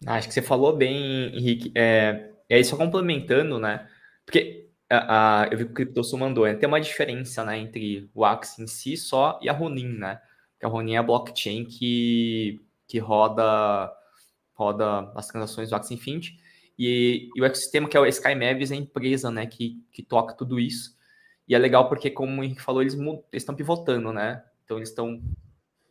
[0.06, 1.72] Acho que você falou bem, Henrique.
[1.76, 3.88] É, e aí, só complementando, né?
[4.30, 6.54] Porque a, a, eu vi que o CryptoSul mandou, né?
[6.54, 10.22] tem uma diferença né, entre o Axie em si só e a Ronin, né?
[10.60, 13.92] que a Ronin é a blockchain que, que roda,
[14.54, 16.40] roda as transações do Axie Infinity,
[16.78, 20.04] e, e o ecossistema que é o Sky Mavis é a empresa né, que, que
[20.04, 20.96] toca tudo isso.
[21.48, 22.96] E é legal porque, como o Henrique falou, eles
[23.34, 24.44] estão pivotando, né?
[24.64, 25.20] Então eles estão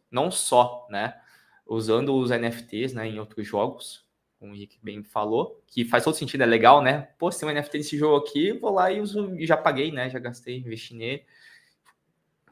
[0.09, 1.21] não só, né,
[1.67, 4.08] usando os NFTs, né, em outros jogos,
[4.39, 7.09] como o Henrique bem falou, que faz todo sentido, é legal, né?
[7.19, 9.91] Pô, se tem um NFT nesse jogo aqui, vou lá e uso, e já paguei,
[9.91, 10.09] né?
[10.09, 11.25] Já gastei, investi nele,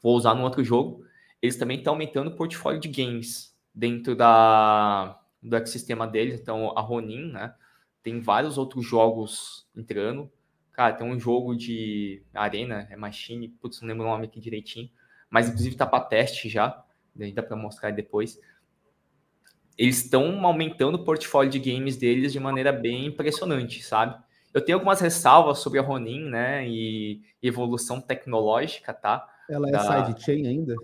[0.02, 1.06] vou usar no outro jogo
[1.40, 6.40] eles também estão aumentando o portfólio de games dentro da, do ecossistema deles.
[6.40, 7.54] Então, a Ronin, né?
[8.02, 10.30] Tem vários outros jogos entrando.
[10.72, 14.90] Cara, tem um jogo de arena, é Machine, putz, não lembro o nome aqui direitinho.
[15.30, 16.84] Mas, inclusive, tá para teste já.
[17.34, 18.40] Dá para mostrar depois.
[19.76, 24.16] Eles estão aumentando o portfólio de games deles de maneira bem impressionante, sabe?
[24.54, 26.66] Eu tenho algumas ressalvas sobre a Ronin, né?
[26.66, 29.28] E evolução tecnológica, tá?
[29.48, 30.06] Ela é da...
[30.06, 30.74] sidechain ainda?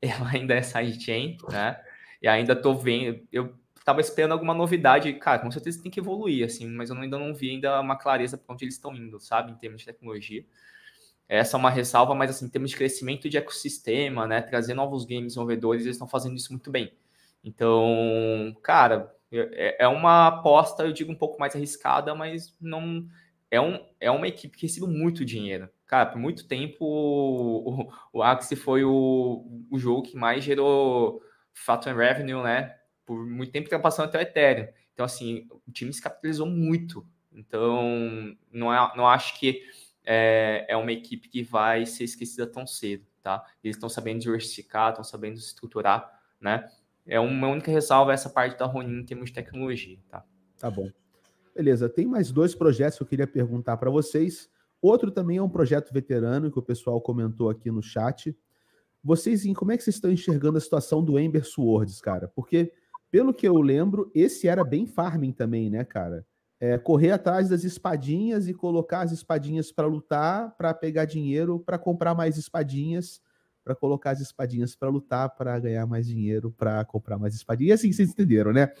[0.00, 1.78] ela ainda é sidechain, né?
[2.22, 6.44] E ainda tô vendo, eu tava esperando alguma novidade, cara, com certeza tem que evoluir,
[6.44, 9.52] assim, mas eu ainda não vi ainda uma clareza para onde eles estão indo, sabe,
[9.52, 10.44] em termos de tecnologia.
[11.28, 15.04] Essa é uma ressalva, mas assim, em termos de crescimento de ecossistema, né, trazer novos
[15.04, 16.92] games desenvolvedores, eles estão fazendo isso muito bem.
[17.42, 23.06] Então, cara, é, é uma aposta, eu digo, um pouco mais arriscada, mas não
[23.50, 25.68] é, um, é uma equipe que recebeu muito dinheiro.
[25.86, 31.20] Cara, por muito tempo o, o, Axie foi o, o jogo que mais gerou
[31.52, 32.76] fato revenue, né?
[33.04, 34.68] Por muito tempo passando até o Ethereum.
[34.94, 37.06] Então, assim, o time se capitalizou muito.
[37.32, 39.62] Então, não, é, não acho que
[40.04, 43.44] é, é uma equipe que vai ser esquecida tão cedo, tá?
[43.62, 46.68] Eles estão sabendo diversificar, estão sabendo estruturar, né?
[47.10, 50.24] É uma única ressalva essa parte da Ronin em termos de tecnologia, tá?
[50.56, 50.88] Tá bom.
[51.52, 54.48] Beleza, tem mais dois projetos que eu queria perguntar para vocês.
[54.80, 58.34] Outro também é um projeto veterano que o pessoal comentou aqui no chat.
[59.02, 62.28] Vocês, como é que vocês estão enxergando a situação do Ember Swords, cara?
[62.28, 62.72] Porque,
[63.10, 66.24] pelo que eu lembro, esse era bem farming também, né, cara?
[66.60, 71.76] É, correr atrás das espadinhas e colocar as espadinhas para lutar, para pegar dinheiro, para
[71.76, 73.20] comprar mais espadinhas,
[73.70, 77.70] para colocar as espadinhas para lutar, para ganhar mais dinheiro, para comprar mais espadinhas.
[77.70, 78.72] E assim, vocês entenderam, né?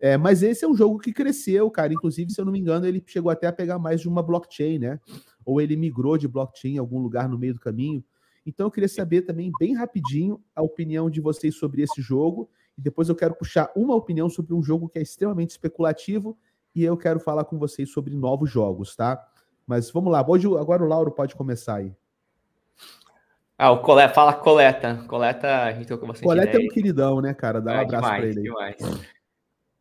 [0.00, 1.92] É, mas esse é um jogo que cresceu, cara.
[1.92, 4.80] Inclusive, se eu não me engano, ele chegou até a pegar mais de uma blockchain,
[4.80, 4.98] né?
[5.44, 8.04] Ou ele migrou de blockchain em algum lugar no meio do caminho.
[8.44, 12.50] Então, eu queria saber também, bem rapidinho, a opinião de vocês sobre esse jogo.
[12.76, 16.36] E depois eu quero puxar uma opinião sobre um jogo que é extremamente especulativo.
[16.74, 19.24] E eu quero falar com vocês sobre novos jogos, tá?
[19.64, 20.26] Mas vamos lá.
[20.28, 21.94] Hoje, agora o Lauro pode começar aí.
[23.56, 25.04] Ah, o Coleta, fala Coleta.
[25.06, 26.64] Coleta, a gente trocou bastante Coleta ideia.
[26.64, 27.60] é um queridão, né, cara?
[27.60, 28.42] Dá um ah, abraço demais, pra ele.
[28.42, 28.76] Demais.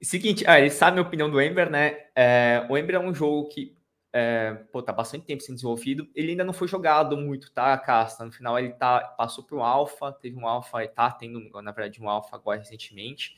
[0.01, 1.97] Seguinte, ah, ele sabe a minha opinião do Ember, né?
[2.15, 3.75] É, o Ember é um jogo que
[4.15, 6.07] é, pô, tá bastante tempo sendo desenvolvido.
[6.13, 8.23] Ele ainda não foi jogado muito, tá, Casta?
[8.23, 11.71] No final ele tá, passou para um alpha, teve um alpha, e tá tendo, na
[11.71, 13.35] verdade, um alpha agora recentemente,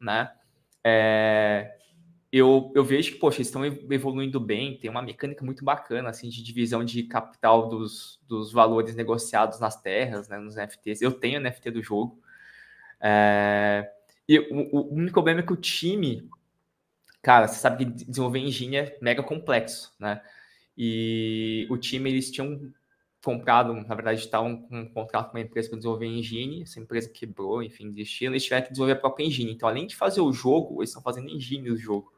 [0.00, 0.30] né?
[0.84, 1.76] É,
[2.32, 6.30] eu, eu vejo que, poxa, eles estão evoluindo bem, tem uma mecânica muito bacana, assim,
[6.30, 11.02] de divisão de capital dos, dos valores negociados nas terras, né, nos NFTs.
[11.02, 12.18] Eu tenho NFT do jogo.
[12.98, 13.92] É,
[14.26, 16.30] e o, o, único problema é que o time,
[17.20, 20.22] cara, você sabe que desenvolver engine é mega complexo, né?
[20.76, 22.72] E o time, eles tinham
[23.22, 27.10] comprado, na verdade, estavam com um contrato com uma empresa para desenvolver engine, essa empresa
[27.10, 29.52] quebrou, enfim, desistiu, eles tiveram que desenvolver a própria engine.
[29.52, 32.11] Então, além de fazer o jogo, eles estão fazendo engine do jogo.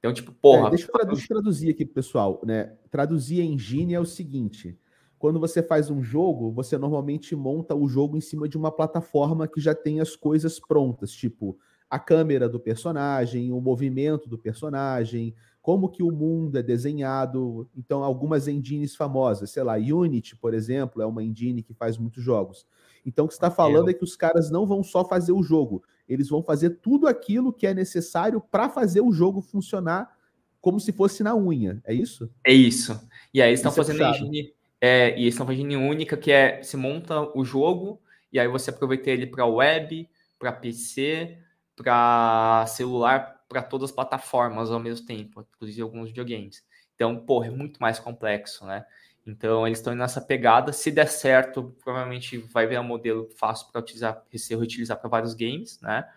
[0.00, 0.66] Então, tipo, porra.
[0.66, 2.76] É, deixa, eu eu traduzir aqui pessoal, né?
[2.90, 4.76] Traduzir engine é o seguinte:
[5.18, 9.46] quando você faz um jogo, você normalmente monta o jogo em cima de uma plataforma
[9.46, 11.58] que já tem as coisas prontas, tipo
[11.90, 17.68] a câmera do personagem, o movimento do personagem, como que o mundo é desenhado.
[17.76, 22.22] Então, algumas engines famosas, sei lá, Unity, por exemplo, é uma engine que faz muitos
[22.22, 22.64] jogos.
[23.04, 25.82] Então, o que está falando é que os caras não vão só fazer o jogo,
[26.12, 30.16] eles vão fazer tudo aquilo que é necessário para fazer o jogo funcionar
[30.60, 31.80] como se fosse na unha.
[31.84, 32.30] É isso?
[32.44, 33.00] É isso.
[33.32, 36.32] E aí eles estão é fazendo é engine, é, e eles estão fazendo única que
[36.32, 38.00] é se monta o jogo
[38.32, 41.38] e aí você aproveita ele para web, para PC,
[41.76, 46.64] para celular, para todas as plataformas ao mesmo tempo, inclusive alguns videogames.
[46.94, 48.84] Então, porra, é muito mais complexo, né?
[49.26, 50.72] Então, eles estão nessa pegada.
[50.72, 55.34] Se der certo, provavelmente vai ver um modelo fácil para utilizar, ser reutilizar para vários
[55.34, 56.08] games, né?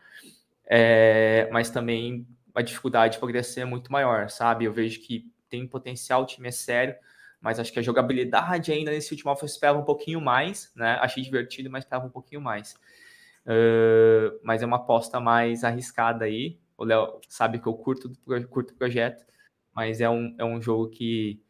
[0.66, 4.66] É, mas também a dificuldade de progredir é muito maior, sabe?
[4.66, 6.96] Eu vejo que tem potencial, o time é sério,
[7.42, 10.98] mas acho que a jogabilidade ainda nesse último alpha esperava um pouquinho mais, né?
[11.02, 12.76] Achei divertido, mas esperava um pouquinho mais.
[13.46, 16.58] Uh, mas é uma aposta mais arriscada aí.
[16.78, 18.12] O Léo sabe que eu curto,
[18.50, 19.26] curto o projeto,
[19.76, 21.42] mas é um, é um jogo que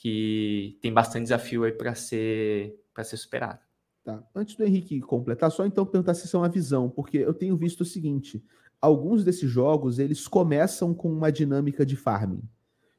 [0.00, 3.58] que tem bastante desafio aí para ser para ser superado.
[4.04, 4.22] Tá.
[4.34, 7.56] Antes do Henrique completar, só então perguntar se são é uma visão, porque eu tenho
[7.56, 8.42] visto o seguinte:
[8.80, 12.42] alguns desses jogos eles começam com uma dinâmica de farming,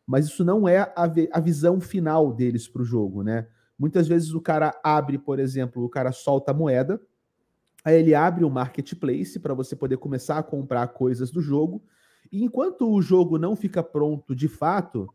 [0.06, 3.48] mas isso não é a, a visão final deles para o jogo, né?
[3.78, 7.02] Muitas vezes o cara abre, por exemplo, o cara solta a moeda,
[7.84, 11.82] aí ele abre o marketplace para você poder começar a comprar coisas do jogo,
[12.30, 15.10] e enquanto o jogo não fica pronto de fato,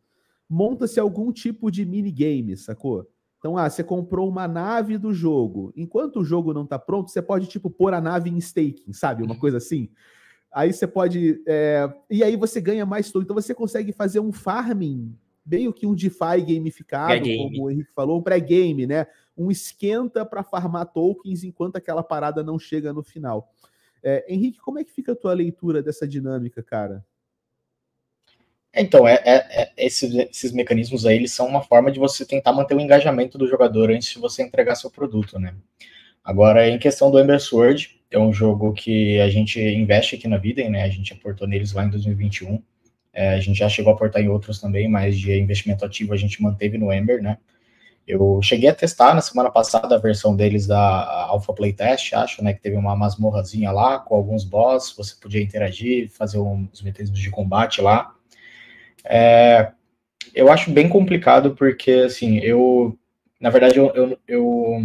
[0.54, 3.10] monta-se algum tipo de minigame, sacou?
[3.38, 5.72] Então, ah, você comprou uma nave do jogo.
[5.76, 9.24] Enquanto o jogo não está pronto, você pode, tipo, pôr a nave em staking, sabe?
[9.24, 9.90] Uma coisa assim.
[10.52, 11.42] Aí você pode.
[11.46, 11.92] É...
[12.08, 13.24] E aí você ganha mais tudo.
[13.24, 15.14] Então você consegue fazer um farming,
[15.44, 19.06] meio que um DeFi gamificado, como o Henrique falou, um pré-game, né?
[19.36, 23.52] Um esquenta para farmar tokens enquanto aquela parada não chega no final.
[24.02, 27.04] É, Henrique, como é que fica a tua leitura dessa dinâmica, cara?
[28.74, 32.52] Então, é, é, é, esses, esses, mecanismos aí, eles são uma forma de você tentar
[32.52, 35.54] manter o engajamento do jogador antes de você entregar seu produto, né?
[36.24, 40.38] Agora, em questão do Ember Sword, é um jogo que a gente investe aqui na
[40.38, 40.82] vida, né?
[40.82, 42.62] A gente aportou neles lá em 2021.
[43.12, 46.16] É, a gente já chegou a aportar em outros também, mas de investimento ativo a
[46.16, 47.38] gente manteve no Ember, né?
[48.06, 52.52] Eu cheguei a testar na semana passada a versão deles da Alpha Playtest, acho, né?
[52.52, 57.30] Que teve uma masmorrazinha lá com alguns boss, você podia interagir, fazer uns mecanismos de
[57.30, 58.13] combate lá.
[59.04, 59.72] É,
[60.34, 62.98] eu acho bem complicado porque, assim, eu,
[63.40, 64.82] na verdade, eu, eu, eu,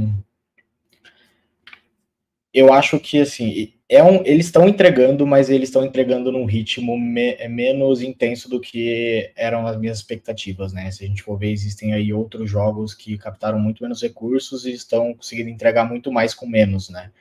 [2.53, 6.97] eu acho que, assim, é um, eles estão entregando, mas eles estão entregando num ritmo
[6.97, 10.91] me, menos intenso do que eram as minhas expectativas, né?
[10.91, 14.73] Se a gente for ver, existem aí outros jogos que captaram muito menos recursos e
[14.73, 17.11] estão conseguindo entregar muito mais com menos, né?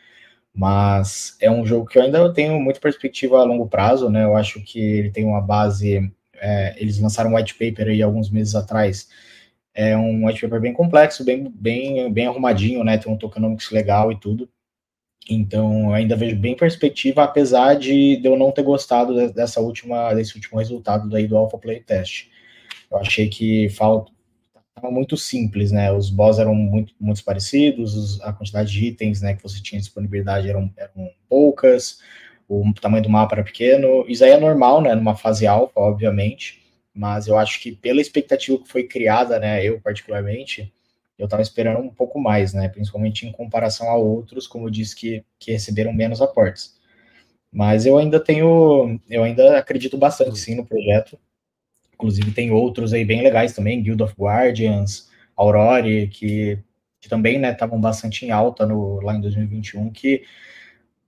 [0.54, 4.24] Mas é um jogo que eu ainda tenho muita perspectiva a longo prazo, né?
[4.24, 8.30] Eu acho que ele tem uma base é, eles lançaram um white paper aí alguns
[8.30, 9.08] meses atrás.
[9.74, 12.98] É um white paper bem complexo, bem, bem, bem arrumadinho, né?
[12.98, 14.48] Tem um tokenomics legal e tudo.
[15.28, 20.34] Então, eu ainda vejo bem perspectiva, apesar de, eu não ter gostado dessa última, desse
[20.34, 22.28] último resultado daí do Alpha Play Test.
[22.90, 24.06] Eu achei que estava
[24.90, 25.92] muito simples, né?
[25.92, 30.48] Os boss eram muito, muito parecidos, a quantidade de itens, né, que você tinha disponibilidade
[30.48, 31.98] eram, eram poucas,
[32.48, 34.04] o tamanho do mapa era pequeno.
[34.08, 36.62] Isso aí é normal, né, numa fase alfa, obviamente,
[36.94, 40.72] mas eu acho que pela expectativa que foi criada, né, eu particularmente,
[41.18, 44.96] eu estava esperando um pouco mais, né, principalmente em comparação a outros, como eu disse,
[44.96, 46.76] que, que receberam menos aportes.
[47.52, 51.18] Mas eu ainda tenho, eu ainda acredito bastante sim no projeto.
[51.94, 56.58] Inclusive tem outros aí bem legais também, Guild of Guardians, Aurora, que
[57.00, 60.24] que também estavam né, bastante em alta no, lá em 2021, que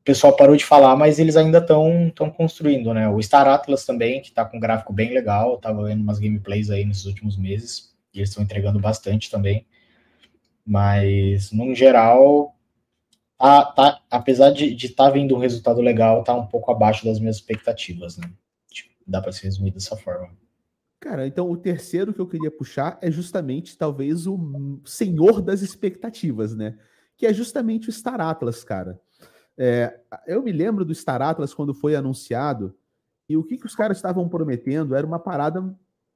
[0.00, 3.08] o pessoal parou de falar, mas eles ainda estão construindo, né?
[3.08, 6.70] O Star Atlas também, que está com um gráfico bem legal, estava vendo umas gameplays
[6.70, 9.66] aí nesses últimos meses, e eles estão entregando bastante também.
[10.64, 12.56] Mas, no geral,
[13.38, 17.20] tá, tá, apesar de estar tá vindo um resultado legal, tá um pouco abaixo das
[17.20, 18.30] minhas expectativas, né?
[18.70, 20.30] Tipo, dá para se resumir dessa forma.
[20.98, 26.54] Cara, então o terceiro que eu queria puxar é justamente talvez o senhor das expectativas,
[26.54, 26.78] né?
[27.16, 28.98] Que é justamente o Star Atlas, cara.
[29.62, 32.74] É, eu me lembro do Star Atlas quando foi anunciado
[33.28, 35.62] e o que, que os caras estavam prometendo era uma parada,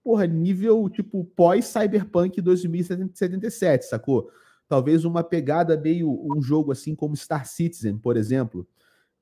[0.03, 4.31] porra, nível tipo pós-Cyberpunk 2077, sacou?
[4.67, 8.67] Talvez uma pegada meio um jogo assim como Star Citizen, por exemplo.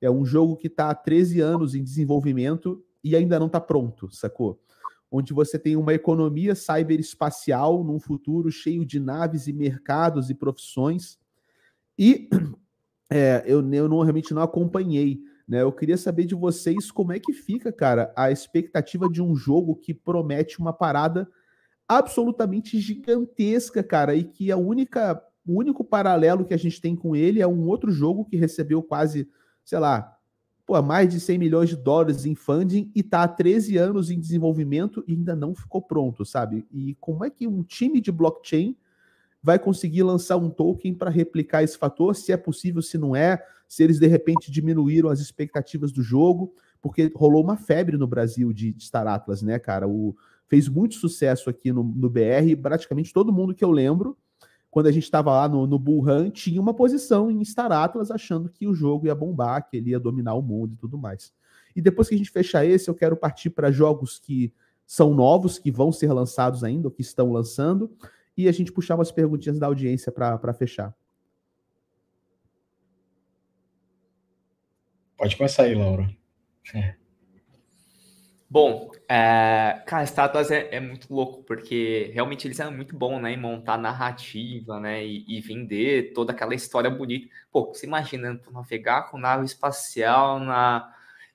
[0.01, 4.09] É um jogo que está há 13 anos em desenvolvimento e ainda não está pronto,
[4.14, 4.62] sacou?
[5.12, 11.18] onde você tem uma economia cyberespacial num futuro cheio de naves e mercados e profissões.
[11.99, 12.31] E
[13.13, 15.21] é, eu, eu não, realmente não acompanhei.
[15.47, 15.61] Né?
[15.61, 19.77] Eu queria saber de vocês como é que fica, cara, a expectativa de um jogo
[19.77, 21.29] que promete uma parada
[21.87, 27.15] absolutamente gigantesca, cara, e que a única, o único paralelo que a gente tem com
[27.15, 29.29] ele é um outro jogo que recebeu quase,
[29.63, 30.17] sei lá,
[30.65, 34.19] pô, mais de 100 milhões de dólares em funding e está há 13 anos em
[34.19, 36.67] desenvolvimento e ainda não ficou pronto, sabe?
[36.73, 38.75] E como é que um time de blockchain
[39.43, 43.45] vai conseguir lançar um token para replicar esse fator, se é possível, se não é,
[43.66, 48.53] se eles de repente diminuíram as expectativas do jogo, porque rolou uma febre no Brasil
[48.53, 49.88] de, Star Atlas, né, cara?
[49.88, 50.14] O,
[50.47, 54.16] fez muito sucesso aqui no, no BR, praticamente todo mundo que eu lembro
[54.72, 58.49] quando a gente estava lá no, no Bullrun, tinha uma posição em Star Atlas achando
[58.49, 61.30] que o jogo ia bombar, que ele ia dominar o mundo e tudo mais.
[61.76, 64.51] E depois que a gente fechar esse, eu quero partir para jogos que
[64.86, 67.93] são novos, que vão ser lançados ainda, ou que estão lançando,
[68.37, 70.95] e a gente puxar umas perguntinhas da audiência para fechar.
[75.16, 76.09] Pode começar aí, Laura.
[76.74, 76.95] É.
[78.53, 83.33] Bom, é, cara, Star é, é, muito louco, porque realmente eles eram muito bons, né,
[83.33, 87.28] em montar narrativa, né, e, e, vender toda aquela história bonita.
[87.51, 90.95] Pô, você imagina navegar com nave espacial na,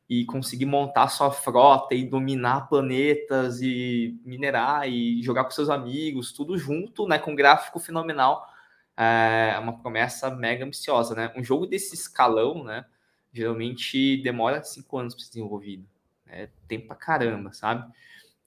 [0.09, 6.31] e conseguir montar sua frota e dominar planetas e minerar e jogar com seus amigos,
[6.31, 8.47] tudo junto, né, com um gráfico fenomenal.
[8.95, 11.31] É uma promessa mega ambiciosa, né?
[11.35, 12.85] Um jogo desse escalão, né,
[13.31, 15.85] geralmente demora cinco anos para ser desenvolvido.
[16.25, 17.91] É tempo pra caramba, sabe?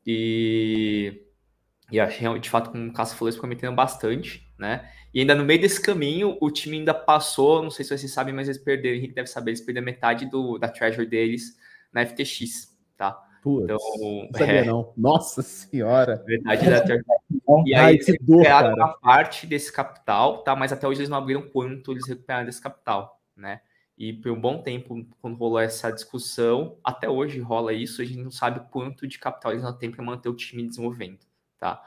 [0.07, 1.23] E,
[1.91, 4.89] e achei, de fato, como o Cássio falou, eles prometendo bastante, né?
[5.13, 8.33] E ainda no meio desse caminho, o time ainda passou, não sei se vocês sabem,
[8.33, 11.59] mas eles perderam, o Henrique deve saber, eles perderam metade do, da treasure deles
[11.93, 13.13] na FTX, tá?
[13.43, 14.93] Putz, então, não sabia é, não.
[14.95, 16.23] Nossa senhora.
[16.27, 17.07] Verdade da treasure.
[17.65, 20.55] E aí eles recuperaram uma parte desse capital, tá?
[20.55, 23.63] Mas até hoje eles não abriram quanto eles recuperaram desse capital, né?
[23.97, 28.23] E por um bom tempo, quando rolou essa discussão, até hoje rola isso, a gente
[28.23, 31.19] não sabe quanto de capital eles não têm para manter o time desenvolvendo,
[31.59, 31.83] tá?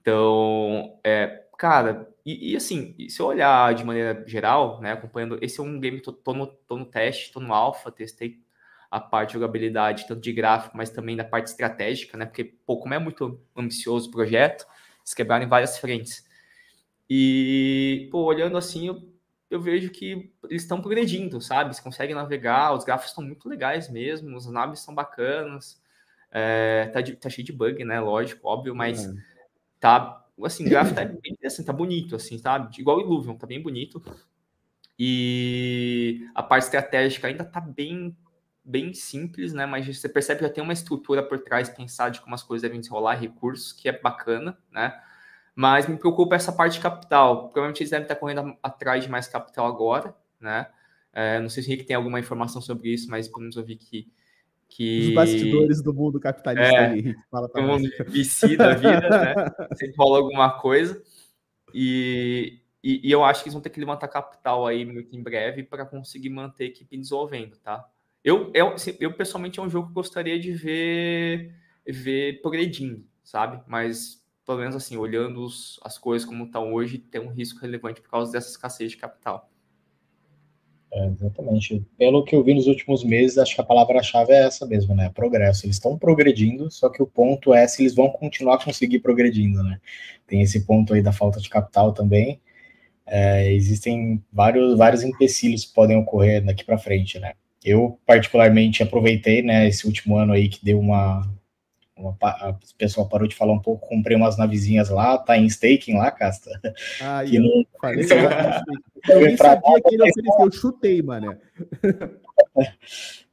[0.00, 5.60] Então, é, cara, e, e, assim, se eu olhar de maneira geral, né, acompanhando, esse
[5.60, 8.38] é um game que tô, no, tô no teste, tô no alpha, testei
[8.90, 12.78] a parte de jogabilidade, tanto de gráfico, mas também da parte estratégica, né, porque, pô,
[12.78, 14.66] como é muito ambicioso o projeto,
[15.00, 16.26] eles quebraram em várias frentes.
[17.08, 19.18] E, pô, olhando assim, eu
[19.50, 21.74] eu vejo que eles estão progredindo, sabe?
[21.74, 25.80] Você consegue navegar, os gráficos estão muito legais mesmo, as naves são bacanas,
[26.30, 27.98] é, tá, de, tá, cheio de bug, né?
[27.98, 29.14] Lógico, óbvio, mas é.
[29.80, 32.80] tá, assim, o gráfico tá bem assim, tá bonito, assim, sabe?
[32.80, 34.02] Igual o Illuvium, tá bem bonito.
[34.98, 38.16] E a parte estratégica ainda tá bem
[38.64, 39.64] bem simples, né?
[39.64, 42.62] Mas você percebe que já tem uma estrutura por trás pensar de como as coisas
[42.62, 45.00] devem desenrolar, recursos, que é bacana, né?
[45.54, 47.48] Mas me preocupa essa parte de capital.
[47.48, 50.68] Provavelmente eles devem estar correndo atrás de mais capital agora, né?
[51.12, 53.64] É, não sei se o Rick tem alguma informação sobre isso, mas pelo menos eu
[53.64, 54.12] vi que.
[54.68, 55.08] Que...
[55.08, 59.34] Os bastidores do mundo capitalista é, aí, fala pra mundo VC da vida, né?
[59.74, 61.02] Sempre rola alguma coisa.
[61.74, 65.22] E, e, e, eu acho que eles vão ter que levantar capital aí muito em
[65.22, 67.88] breve para conseguir manter a equipe desenvolvendo, tá?
[68.22, 71.54] Eu, eu, assim, eu, pessoalmente, é um jogo que gostaria de ver,
[71.86, 73.62] ver progredindo, sabe?
[73.66, 78.00] Mas pelo menos assim, olhando os, as coisas como estão hoje, tem um risco relevante
[78.00, 79.50] por causa dessa escassez de capital.
[80.90, 81.84] É, exatamente.
[81.98, 85.10] Pelo que eu vi nos últimos meses, acho que a palavra-chave é essa mesmo, né?
[85.10, 85.66] Progresso.
[85.66, 89.62] Eles estão progredindo, só que o ponto é se eles vão continuar a conseguir progredindo,
[89.62, 89.78] né?
[90.26, 92.40] Tem esse ponto aí da falta de capital também.
[93.06, 97.32] É, existem vários, vários empecilhos que podem ocorrer daqui para frente, né?
[97.64, 101.28] Eu, particularmente, aproveitei, né, esse último ano aí que deu uma,
[101.98, 105.94] uma, a pessoa parou de falar um pouco, comprei umas navezinhas lá, tá em staking
[105.94, 106.50] lá, Casta.
[107.00, 107.64] Ah, eu não...
[107.80, 108.04] falei,
[109.08, 111.36] eu nem sabia que ele ofereceu, eu chutei, mano.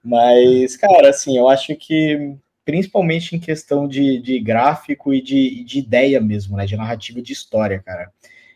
[0.03, 5.79] Mas, cara, assim, eu acho que principalmente em questão de, de gráfico e de, de
[5.79, 6.65] ideia mesmo, né?
[6.65, 8.11] De narrativa de história, cara.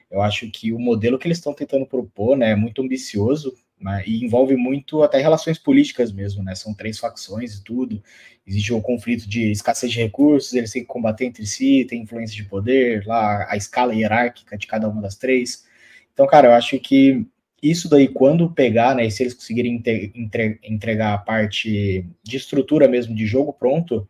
[0.09, 4.03] Eu acho que o modelo que eles estão tentando propor, né, é muito ambicioso né,
[4.05, 6.53] e envolve muito até relações políticas mesmo, né?
[6.55, 8.03] São três facções e tudo.
[8.45, 12.35] Existe um conflito de escassez de recursos, eles têm que combater entre si, tem influência
[12.35, 15.65] de poder, lá a escala hierárquica de cada uma das três.
[16.13, 17.25] Então, cara, eu acho que
[17.61, 19.81] isso daí, quando pegar, né, e se eles conseguirem
[20.15, 24.07] entre, entregar a parte de estrutura mesmo, de jogo pronto,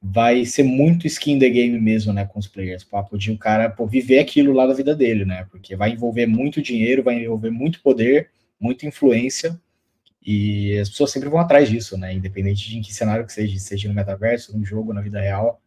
[0.00, 3.70] vai ser muito skin the game mesmo, né, com os players, para poder o cara
[3.70, 7.50] pô, viver aquilo lá da vida dele, né, porque vai envolver muito dinheiro, vai envolver
[7.50, 8.30] muito poder,
[8.62, 9.60] muita influência,
[10.24, 13.58] e as pessoas sempre vão atrás disso, né, independente de em que cenário que seja,
[13.58, 15.60] seja no metaverso, no jogo, na vida real,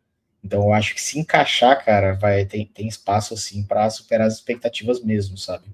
[0.46, 4.36] então eu acho que se encaixar, cara, vai tem, tem espaço, assim, para superar as
[4.36, 5.66] expectativas mesmo, sabe.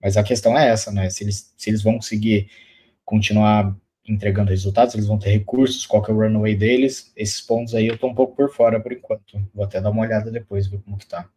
[0.00, 1.10] Mas a questão é essa, né?
[1.10, 2.48] Se eles, se eles vão conseguir
[3.04, 3.76] continuar
[4.08, 7.86] entregando resultados, eles vão ter recursos, qual que é o runway deles, esses pontos aí
[7.88, 9.38] eu tô um pouco por fora por enquanto.
[9.54, 11.28] Vou até dar uma olhada depois, ver como que tá.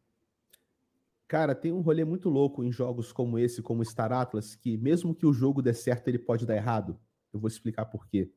[1.30, 5.14] Cara, tem um rolê muito louco em jogos como esse, como Star Atlas, que mesmo
[5.14, 7.00] que o jogo dê certo, ele pode dar errado.
[7.32, 8.32] Eu vou explicar por quê.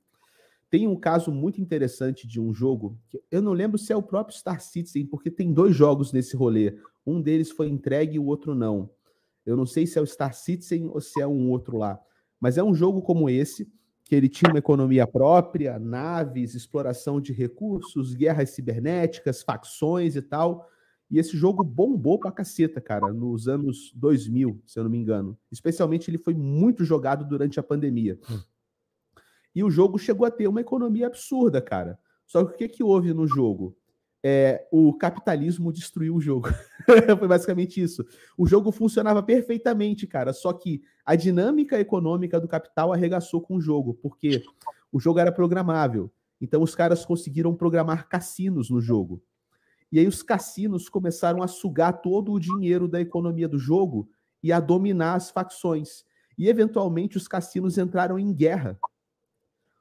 [0.68, 4.02] Tem um caso muito interessante de um jogo, que eu não lembro se é o
[4.02, 6.78] próprio Star Citizen, porque tem dois jogos nesse rolê.
[7.06, 8.90] Um deles foi entregue e o outro não.
[9.46, 11.98] Eu não sei se é o Star Citizen ou se é um outro lá.
[12.38, 13.72] Mas é um jogo como esse,
[14.04, 20.68] que ele tinha uma economia própria, naves, exploração de recursos, guerras cibernéticas, facções e tal.
[21.12, 25.38] E esse jogo bombou pra caceta, cara, nos anos 2000, se eu não me engano.
[25.50, 28.18] Especialmente ele foi muito jogado durante a pandemia.
[28.30, 28.40] Hum.
[29.54, 31.98] E o jogo chegou a ter uma economia absurda, cara.
[32.26, 33.76] Só que o que, que houve no jogo?
[34.22, 36.48] é, o capitalismo destruiu o jogo.
[37.18, 38.06] Foi basicamente isso.
[38.38, 43.60] O jogo funcionava perfeitamente, cara, só que a dinâmica econômica do capital arregaçou com o
[43.60, 44.44] jogo, porque
[44.92, 46.10] o jogo era programável.
[46.40, 49.22] Então os caras conseguiram programar cassinos no jogo.
[49.92, 54.08] E aí os cassinos começaram a sugar todo o dinheiro da economia do jogo
[54.42, 56.04] e a dominar as facções.
[56.38, 58.78] E eventualmente os cassinos entraram em guerra.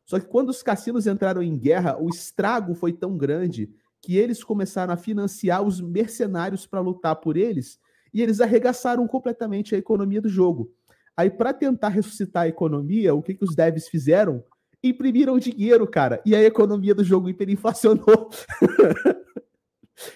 [0.05, 4.43] Só que quando os cassinos entraram em guerra, o estrago foi tão grande que eles
[4.43, 7.79] começaram a financiar os mercenários para lutar por eles
[8.13, 10.73] e eles arregaçaram completamente a economia do jogo.
[11.15, 14.43] Aí, para tentar ressuscitar a economia, o que, que os devs fizeram?
[14.83, 18.29] Imprimiram dinheiro, cara, e a economia do jogo hiperinflacionou.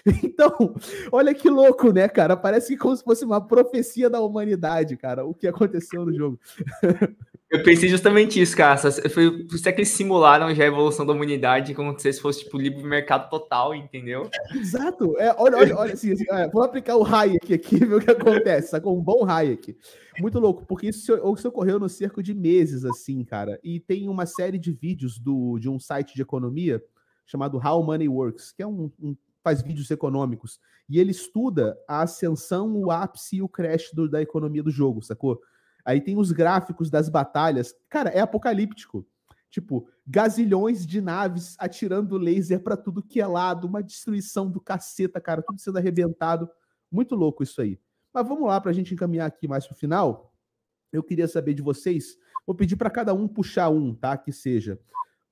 [0.24, 0.74] então,
[1.12, 2.36] olha que louco, né, cara?
[2.36, 6.38] Parece que como se fosse uma profecia da humanidade, cara, o que aconteceu no jogo.
[7.48, 8.76] Eu pensei justamente isso, cara.
[9.08, 12.58] Foi, se é que eles simularam já a evolução da humanidade como se fosse tipo
[12.58, 14.28] livre mercado total, entendeu?
[14.52, 15.16] Exato.
[15.16, 18.10] É, olha, olha, olha assim, assim é, vou aplicar o Hayek aqui, ver o que
[18.10, 18.98] acontece, sacou?
[18.98, 19.76] Um bom Hayek.
[20.18, 23.60] Muito louco, porque isso, isso ocorreu no cerco de meses, assim, cara.
[23.62, 26.82] E tem uma série de vídeos do, de um site de economia
[27.24, 29.14] chamado How Money Works, que é um, um
[29.46, 30.58] faz vídeos econômicos.
[30.88, 35.00] E ele estuda a ascensão, o ápice e o crash do, da economia do jogo,
[35.00, 35.40] sacou?
[35.84, 37.72] Aí tem os gráficos das batalhas.
[37.88, 39.06] Cara, é apocalíptico.
[39.48, 45.20] Tipo, gazilhões de naves atirando laser para tudo que é lado, uma destruição do caceta,
[45.20, 46.50] cara, tudo sendo arrebentado.
[46.90, 47.78] Muito louco isso aí.
[48.12, 50.34] Mas vamos lá para a gente encaminhar aqui mais pro final.
[50.92, 52.16] Eu queria saber de vocês.
[52.44, 54.16] Vou pedir para cada um puxar um, tá?
[54.16, 54.80] Que seja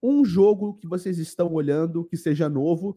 [0.01, 2.95] um jogo que vocês estão olhando que seja novo.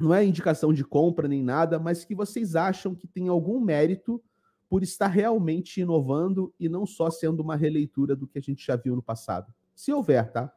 [0.00, 4.22] Não é indicação de compra nem nada, mas que vocês acham que tem algum mérito
[4.66, 8.76] por estar realmente inovando e não só sendo uma releitura do que a gente já
[8.76, 9.52] viu no passado.
[9.74, 10.50] Se houver, tá?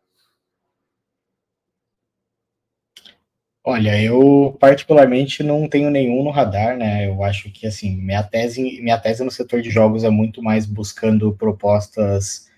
[3.66, 7.08] Olha, eu particularmente não tenho nenhum no radar, né?
[7.08, 10.66] Eu acho que assim, minha tese, minha tese no setor de jogos é muito mais
[10.66, 12.50] buscando propostas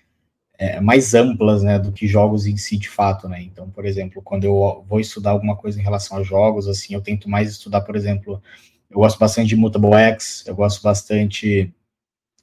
[0.58, 3.42] é, mais amplas, né, do que jogos em si de fato, né?
[3.42, 7.00] Então, por exemplo, quando eu vou estudar alguma coisa em relação a jogos, assim, eu
[7.00, 8.42] tento mais estudar, por exemplo,
[8.90, 11.72] eu gosto bastante de Mutable X, eu gosto bastante,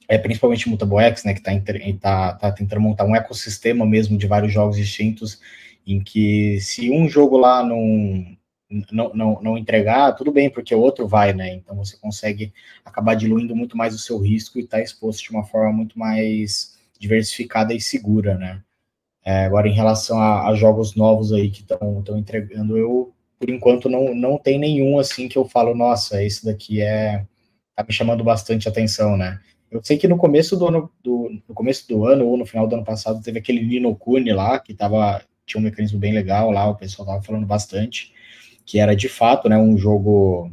[0.08, 1.52] é, principalmente Mutable X, né, que está
[2.00, 5.40] tá, tá tentando montar um ecossistema mesmo de vários jogos distintos,
[5.86, 8.36] em que se um jogo lá não,
[8.92, 11.52] não, não, não entregar, tudo bem, porque o outro vai, né?
[11.54, 12.52] Então você consegue
[12.84, 15.98] acabar diluindo muito mais o seu risco e estar tá exposto de uma forma muito
[15.98, 16.73] mais
[17.04, 18.62] diversificada e segura, né?
[19.24, 23.90] É, agora, em relação a, a, jogos novos aí que estão entregando, eu por enquanto
[23.90, 27.26] não, não tem nenhum assim que eu falo, nossa, esse daqui é
[27.76, 29.40] tá me chamando bastante atenção, né?
[29.70, 32.66] Eu sei que no começo do ano, do, no começo do ano ou no final
[32.66, 36.50] do ano passado teve aquele Nino Kuni lá que tava tinha um mecanismo bem legal
[36.50, 38.12] lá, o pessoal tava falando bastante.
[38.64, 40.50] que era de fato né, um jogo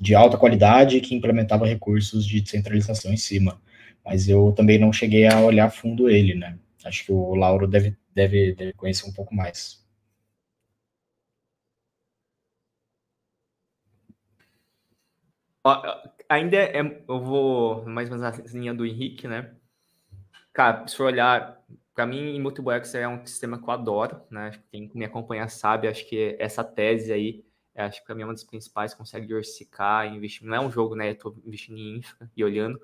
[0.00, 3.60] de alta qualidade que implementava recursos de descentralização em cima.
[4.04, 6.58] Mas eu também não cheguei a olhar fundo ele, né?
[6.84, 9.82] Acho que o Lauro deve, deve, deve conhecer um pouco mais.
[16.28, 19.54] Ainda é, eu vou mais ou menos na linha do Henrique, né?
[20.52, 21.58] Cara, se for olhar,
[21.94, 24.52] para mim, Multibox é um sistema que eu adoro, né?
[24.70, 27.44] Quem me acompanha sabe, acho que essa tese aí,
[27.74, 30.46] acho que para mim é uma das principais, consegue diversificar, investir.
[30.46, 31.10] Não é um jogo, né?
[31.10, 32.78] Eu tô investindo em infra e olhando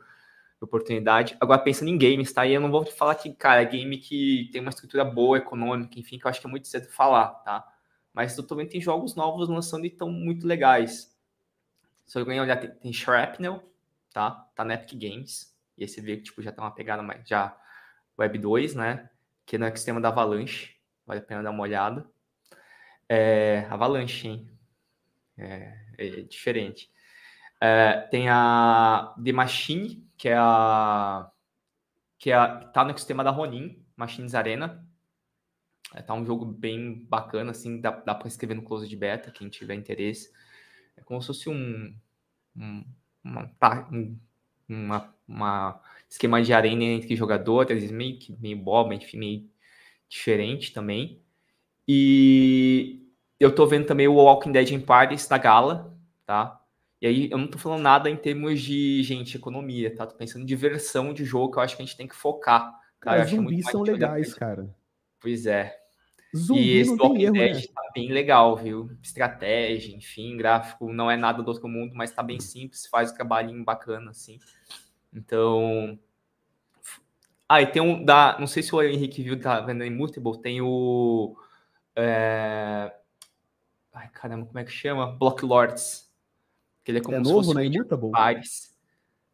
[0.64, 1.36] oportunidade.
[1.40, 2.46] Agora, pensando em games, tá?
[2.46, 5.98] E eu não vou falar que, cara, é game que tem uma estrutura boa, econômica,
[5.98, 7.66] enfim, que eu acho que é muito cedo falar, tá?
[8.12, 11.16] Mas eu também tem jogos novos lançando e estão muito legais.
[12.06, 13.62] Se eu olhar, tem, tem Shrapnel,
[14.12, 14.32] tá?
[14.54, 15.56] Tá na Epic Games.
[15.78, 17.26] E aí você vê que tipo, já tá uma pegada mais.
[17.26, 17.56] Já
[18.18, 19.08] Web 2, né?
[19.46, 20.76] Que é no sistema da Avalanche.
[21.06, 22.04] Vale a pena dar uma olhada.
[23.08, 24.50] É, Avalanche, hein?
[25.38, 26.90] É, é diferente.
[27.60, 31.30] É, tem a The Machine, que é a.
[32.18, 34.86] que é a, tá no sistema da Ronin, Machines Arena.
[35.94, 39.30] É, tá um jogo bem bacana, assim, dá, dá para escrever no close de beta,
[39.30, 40.30] quem tiver interesse.
[40.94, 41.96] É como se fosse um,
[42.54, 42.84] um
[43.24, 43.50] uma,
[43.90, 44.18] um,
[44.68, 49.50] uma, uma, esquema de arena entre jogadores, meio que meio boba, enfim, meio
[50.06, 51.22] diferente também.
[51.88, 55.96] E eu tô vendo também o Walking Dead em Paris da Gala,
[56.26, 56.59] tá?
[57.00, 60.06] E aí eu não tô falando nada em termos de, gente, economia, tá?
[60.06, 62.78] Tô pensando em diversão de jogo, que eu acho que a gente tem que focar.
[63.00, 64.68] Cara, Os zumbis são legais, cara.
[65.18, 65.78] Pois é.
[66.36, 67.62] Zumbi e esse Walking erro, Dead né?
[67.74, 68.90] tá bem legal, viu?
[69.02, 73.14] Estratégia, enfim, gráfico não é nada do outro mundo, mas tá bem simples, faz um
[73.14, 74.38] trabalhinho bacana, assim.
[75.12, 75.98] Então.
[77.48, 78.36] Ah, e tem um da.
[78.38, 81.34] Não sei se o Henrique viu, tá vendo em Mutable, tem o.
[81.96, 82.92] É...
[83.92, 85.06] Ai, caramba, como é que chama?
[85.06, 86.09] Block Lords.
[86.84, 87.64] Que ele é como é se novo, fosse né?
[87.66, 88.10] Immutable?
[88.10, 88.76] Pares.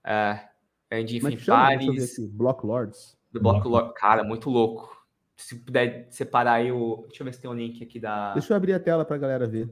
[0.05, 0.40] É,
[0.90, 2.18] é de enfim, Pares.
[2.30, 3.16] Block Lords.
[3.32, 3.92] Do Block Lords.
[3.97, 4.97] Cara, muito louco
[5.36, 7.05] se puder separar aí o.
[7.09, 8.32] Deixa eu ver se tem um link aqui da.
[8.32, 9.68] Deixa eu abrir a tela pra galera ver.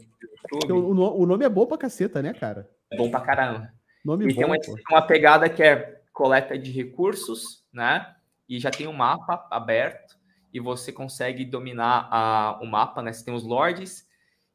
[0.70, 2.70] O, o, nome é bom pra caceta, né, cara?
[2.90, 3.72] É bom pra caramba.
[4.04, 4.56] Nome e bom, tem uma,
[4.90, 8.14] uma, pegada que é coleta de recursos, né?
[8.46, 10.18] E já tem um mapa aberto
[10.52, 13.10] e você consegue dominar a, o mapa, né?
[13.10, 14.06] Você tem os lords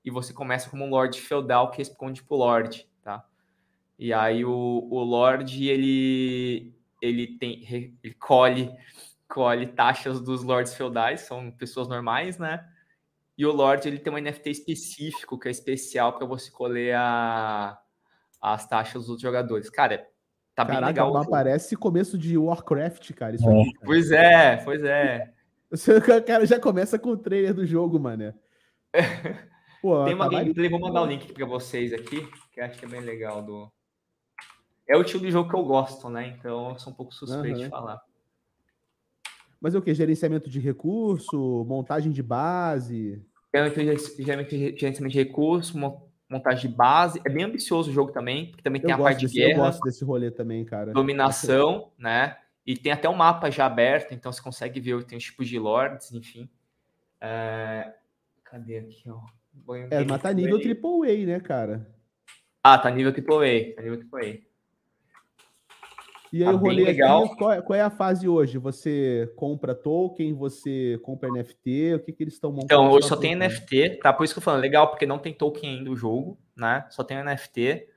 [0.05, 2.87] e você começa como um lord feudal que responde pro lord?
[3.99, 8.71] E aí o, o lord ele ele tem ele colhe
[9.27, 12.65] colhe taxas dos lords feudais, são pessoas normais, né?
[13.39, 17.79] E o Lorde ele tem um NFT específico que é especial para você colher a,
[18.41, 19.69] as taxas dos jogadores.
[19.69, 19.99] Cara,
[20.53, 21.13] tá Caraca, bem legal.
[21.13, 23.37] Caraca, parece começo de Warcraft, cara.
[23.37, 23.61] Isso é.
[23.61, 23.85] aqui, cara.
[23.85, 25.33] Pois é, pois é.
[25.71, 28.33] O cara já começa com o trailer do jogo, mano.
[29.81, 32.89] Pô, tem uma gameplay, vou mandar o link para vocês aqui, que acho que é
[32.89, 33.71] bem legal do.
[34.89, 36.35] É o tipo de jogo que eu gosto, né?
[36.35, 37.63] Então eu sou um pouco suspeito uhum.
[37.63, 38.01] de falar.
[39.61, 39.93] Mas é o que?
[39.93, 43.23] Gerenciamento de recurso, montagem de base?
[43.53, 45.77] Gerenciamento de recurso,
[46.27, 47.21] montagem de base.
[47.23, 49.59] É bem ambicioso o jogo também, porque também tem eu a parte desse, de guerra.
[49.59, 50.91] Eu gosto desse rolê também, cara.
[50.91, 52.37] Dominação, né?
[52.65, 55.59] E tem até um mapa já aberto, então você consegue ver tem os tipos de
[55.59, 56.49] lords, enfim.
[57.21, 57.93] É...
[58.43, 59.19] Cadê aqui, ó?
[59.91, 61.87] É, mas tá nível AAA, né, cara?
[62.63, 63.75] Ah, tá nível AAA.
[63.75, 64.48] Tá nível AAA.
[66.31, 67.25] E aí tá o rolê legal.
[67.25, 68.57] Aqui, qual, é, qual, é a fase hoje?
[68.57, 72.65] Você compra token, você compra NFT, o que, que eles estão montando?
[72.65, 74.13] Então, hoje só tem NFT, tá?
[74.13, 76.85] Por isso que eu falo, legal, porque não tem token ainda o jogo, né?
[76.89, 77.87] Só tem NFT.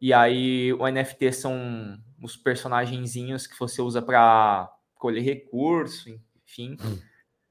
[0.00, 6.08] E aí o NFT são os personagenzinhos que você usa para colher recurso,
[6.44, 6.76] enfim.
[6.82, 6.98] Hum.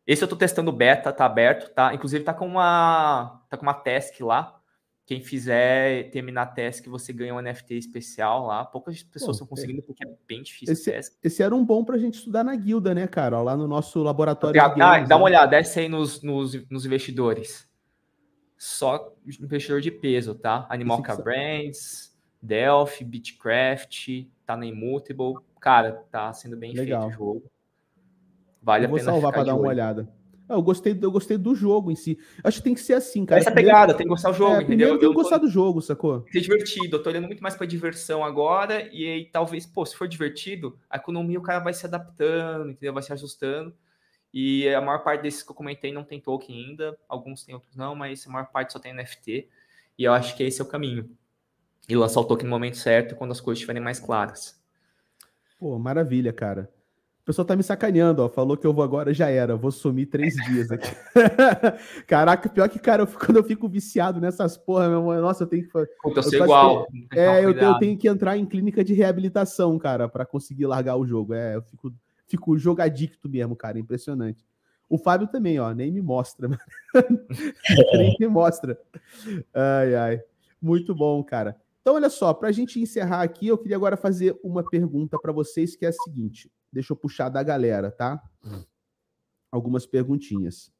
[0.05, 1.93] Esse eu tô testando beta, tá aberto, tá?
[1.93, 4.58] Inclusive tá com uma tá com uma task lá
[5.09, 8.63] quem fizer terminar a task, você ganha um NFT especial lá.
[8.63, 10.71] Poucas pessoas estão conseguindo, porque é bem difícil.
[10.71, 13.41] Esse, esse, era um bom para a gente estudar na guilda, né, cara?
[13.41, 14.61] Lá no nosso laboratório.
[14.61, 15.35] Ah, games, dá uma né?
[15.35, 17.67] olhada, desce aí nos, nos, nos, investidores.
[18.55, 20.67] Só investidor de peso, tá?
[20.69, 25.43] Animal Brands, Delphi, Bitcraft, tá na Immutable.
[25.59, 27.01] Cara, tá sendo bem Legal.
[27.01, 27.51] feito o jogo.
[28.61, 29.11] Vale Eu a pena.
[29.11, 30.07] Vou salvar para dar uma olhada.
[30.49, 32.17] Eu gostei, eu gostei do jogo em si.
[32.43, 33.39] Acho que tem que ser assim, cara.
[33.39, 34.97] Essa primeiro, pegada, tem que gostar do jogo, é, entendeu?
[34.97, 36.25] Tem que gostar do jogo, sacou?
[36.31, 36.97] Ser divertido.
[36.97, 38.89] Eu tô olhando muito mais pra diversão agora.
[38.91, 42.93] E aí, talvez, pô, se for divertido, a economia o cara vai se adaptando, entendeu?
[42.93, 43.71] Vai se ajustando.
[44.33, 46.97] E a maior parte desses que eu comentei não tem token ainda.
[47.07, 49.47] Alguns tem, outros não, mas a maior parte só tem NFT.
[49.99, 51.09] E eu acho que esse é o caminho.
[51.87, 54.59] E lançar o token no momento certo, quando as coisas estiverem mais claras.
[55.59, 56.71] Pô, maravilha, cara.
[57.29, 58.29] Pessoal tá me sacaneando, ó.
[58.29, 59.55] Falou que eu vou agora, já era.
[59.55, 60.89] Vou sumir três dias aqui.
[62.07, 65.47] Caraca, pior que, cara, eu, quando eu fico viciado nessas porra, meu irmão, nossa, eu
[65.47, 65.89] tenho que fazer.
[66.03, 66.87] eu sou igual.
[67.13, 71.05] É, eu, eu, tenho que entrar em clínica de reabilitação, cara, para conseguir largar o
[71.05, 71.35] jogo.
[71.35, 71.93] É, eu fico,
[72.27, 73.77] fico jogadicto mesmo, cara.
[73.77, 74.43] Impressionante.
[74.89, 76.49] O Fábio também, ó, nem me mostra.
[77.93, 78.75] nem me mostra.
[79.53, 80.23] Ai, ai.
[80.59, 81.55] Muito bom, cara.
[81.79, 85.31] Então, olha só, para a gente encerrar aqui, eu queria agora fazer uma pergunta para
[85.31, 86.49] vocês, que é a seguinte.
[86.71, 88.21] Deixa eu puxar da galera, tá?
[89.51, 90.71] Algumas perguntinhas.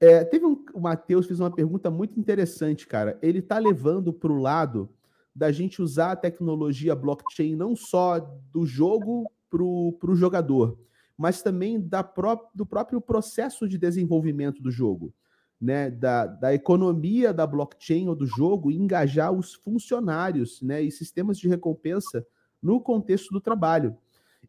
[0.00, 3.18] É, teve um, o Matheus fez uma pergunta muito interessante, cara.
[3.22, 4.88] Ele está levando para o lado
[5.34, 8.18] da gente usar a tecnologia blockchain não só
[8.52, 10.78] do jogo para o jogador,
[11.16, 15.14] mas também da pró do próprio processo de desenvolvimento do jogo
[15.62, 20.90] né, da, da economia da blockchain ou do jogo e engajar os funcionários né, e
[20.90, 22.26] sistemas de recompensa
[22.60, 23.96] no contexto do trabalho.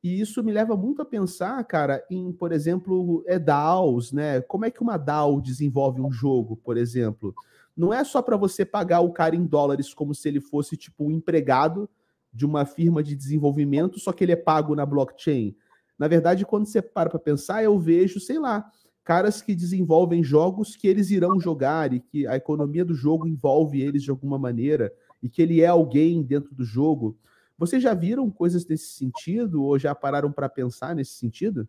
[0.04, 4.42] E isso me leva muito a pensar, cara, em, por exemplo, é DAOs, né?
[4.42, 7.34] Como é que uma DAO desenvolve um jogo, por exemplo?
[7.76, 11.06] Não é só para você pagar o cara em dólares como se ele fosse tipo
[11.06, 11.90] um empregado
[12.34, 15.56] de uma firma de desenvolvimento, só que ele é pago na blockchain.
[15.98, 18.70] Na verdade, quando você para para pensar, eu vejo, sei lá,
[19.04, 23.82] caras que desenvolvem jogos que eles irão jogar e que a economia do jogo envolve
[23.82, 27.18] eles de alguma maneira e que ele é alguém dentro do jogo.
[27.66, 31.68] Vocês já viram coisas nesse sentido ou já pararam para pensar nesse sentido?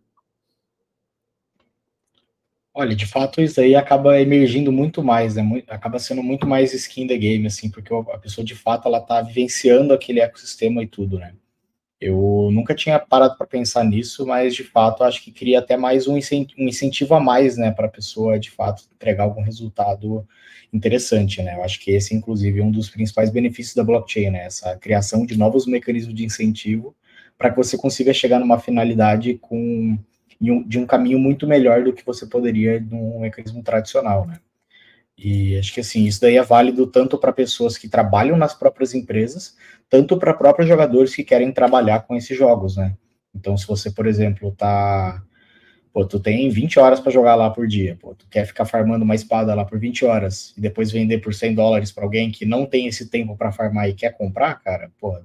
[2.76, 5.62] Olha, de fato isso aí acaba emergindo muito mais, né?
[5.68, 9.22] acaba sendo muito mais skin the game, assim, porque a pessoa de fato ela tá
[9.22, 11.36] vivenciando aquele ecossistema e tudo, né?
[12.04, 16.06] Eu nunca tinha parado para pensar nisso, mas de fato acho que cria até mais
[16.06, 20.26] um incentivo a mais, né, para a pessoa de fato entregar algum resultado
[20.70, 21.54] interessante, né?
[21.54, 24.44] Eu acho que esse, inclusive, é um dos principais benefícios da blockchain, né?
[24.44, 26.94] Essa criação de novos mecanismos de incentivo
[27.38, 29.98] para que você consiga chegar numa finalidade com
[30.40, 34.38] de um caminho muito melhor do que você poderia num mecanismo tradicional, né?
[35.16, 38.94] E acho que assim, isso daí é válido tanto para pessoas que trabalham nas próprias
[38.94, 39.56] empresas,
[39.88, 42.96] tanto para próprios jogadores que querem trabalhar com esses jogos, né?
[43.34, 45.22] Então, se você, por exemplo, tá.
[45.92, 49.04] Pô, tu tem 20 horas para jogar lá por dia, pô, tu quer ficar farmando
[49.04, 52.44] uma espada lá por 20 horas e depois vender por 100 dólares para alguém que
[52.44, 55.16] não tem esse tempo para farmar e quer comprar, cara, pô,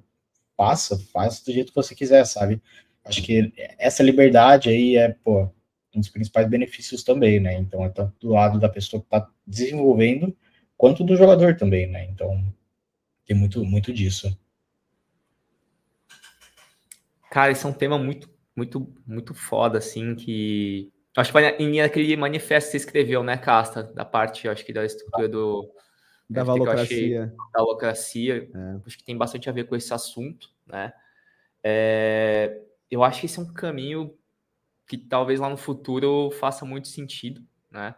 [0.56, 2.62] faça, faz do jeito que você quiser, sabe?
[3.04, 5.50] Acho que essa liberdade aí é, pô,
[5.96, 7.56] um dos principais benefícios também, né?
[7.56, 10.36] Então, é tanto do lado da pessoa que está desenvolvendo,
[10.78, 12.06] quanto do jogador também, né?
[12.06, 12.44] Então,
[13.26, 14.38] tem muito, muito disso.
[17.32, 20.92] Cara, esse é um tema muito, muito, muito foda, assim, que...
[21.18, 23.84] Acho que em aquele manifesto que você escreveu, né, Casta?
[23.84, 25.70] Da parte, acho que da estrutura do...
[26.30, 27.34] Da valocracia.
[27.52, 28.50] Da valocracia.
[28.54, 28.80] É.
[28.86, 30.94] Acho que tem bastante a ver com esse assunto, né?
[31.64, 34.16] É, eu acho que esse é um caminho
[34.90, 37.94] que talvez lá no futuro faça muito sentido, né?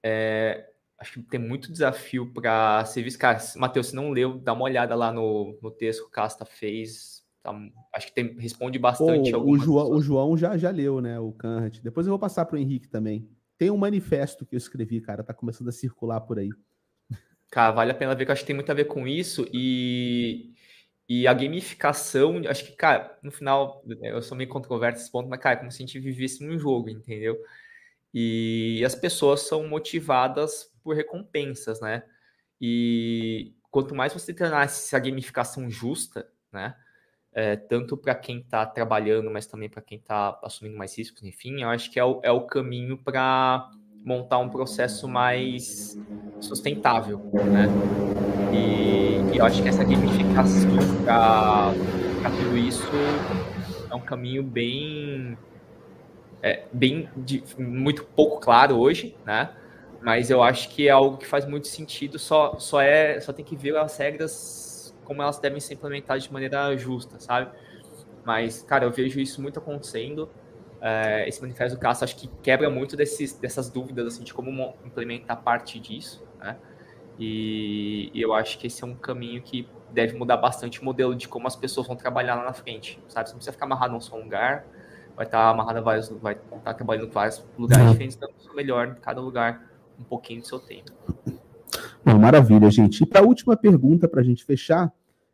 [0.00, 3.18] É, acho que tem muito desafio para serviço.
[3.18, 6.44] Cara, Matheus, se não leu, dá uma olhada lá no, no texto que o Casta
[6.44, 7.26] fez.
[7.42, 7.52] Tá,
[7.92, 9.32] acho que tem, responde bastante.
[9.32, 11.18] Pô, o, João, o João já, já leu, né?
[11.18, 11.82] O Kant.
[11.82, 13.28] Depois eu vou passar para o Henrique também.
[13.58, 16.50] Tem um manifesto que eu escrevi, cara, tá começando a circular por aí.
[17.50, 19.44] Cara, vale a pena ver que eu acho que tem muito a ver com isso.
[19.52, 20.51] E
[21.14, 25.38] e a gamificação, acho que, cara, no final, eu sou meio controverso nesse ponto, mas,
[25.40, 27.38] cara, é como se a gente vivesse num jogo, entendeu?
[28.14, 32.02] E as pessoas são motivadas por recompensas, né?
[32.58, 36.74] E quanto mais você tornar essa gamificação justa, né?
[37.30, 41.62] É, tanto para quem está trabalhando, mas também para quem está assumindo mais riscos, enfim,
[41.62, 43.70] eu acho que é o, é o caminho para
[44.04, 45.96] montar um processo mais
[46.40, 47.68] sustentável, né?
[48.52, 50.70] E, e eu acho que essa gamificação
[51.04, 51.72] para
[52.30, 52.90] tudo isso
[53.90, 55.36] é um caminho bem
[56.42, 59.50] é, bem de, muito pouco claro hoje, né?
[60.00, 62.18] Mas eu acho que é algo que faz muito sentido.
[62.18, 66.32] Só só é só tem que ver as regras como elas devem ser implementadas de
[66.32, 67.50] maneira justa, sabe?
[68.24, 70.28] Mas cara, eu vejo isso muito acontecendo.
[70.84, 74.74] É, esse manifesto do Castro acho que quebra muito desses, dessas dúvidas assim, de como
[74.84, 76.56] implementar parte disso, né?
[77.20, 81.14] E, e, eu acho que esse é um caminho que deve mudar bastante o modelo
[81.14, 83.28] de como as pessoas vão trabalhar lá na frente, sabe?
[83.28, 84.66] Você não precisa ficar amarrado num só lugar,
[85.14, 88.88] vai estar amarrado a vários, vai estar trabalhando em vários lugares diferentes, dando o melhor
[88.88, 89.70] em cada lugar,
[90.00, 90.90] um pouquinho do seu tempo.
[92.04, 93.04] Bom, maravilha, gente.
[93.04, 94.92] E para a última pergunta, para a gente fechar,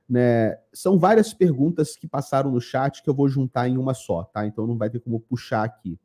[0.08, 0.56] né?
[0.72, 4.46] São várias perguntas que passaram no chat que eu vou juntar em uma só, tá?
[4.46, 5.98] Então não vai ter como puxar aqui.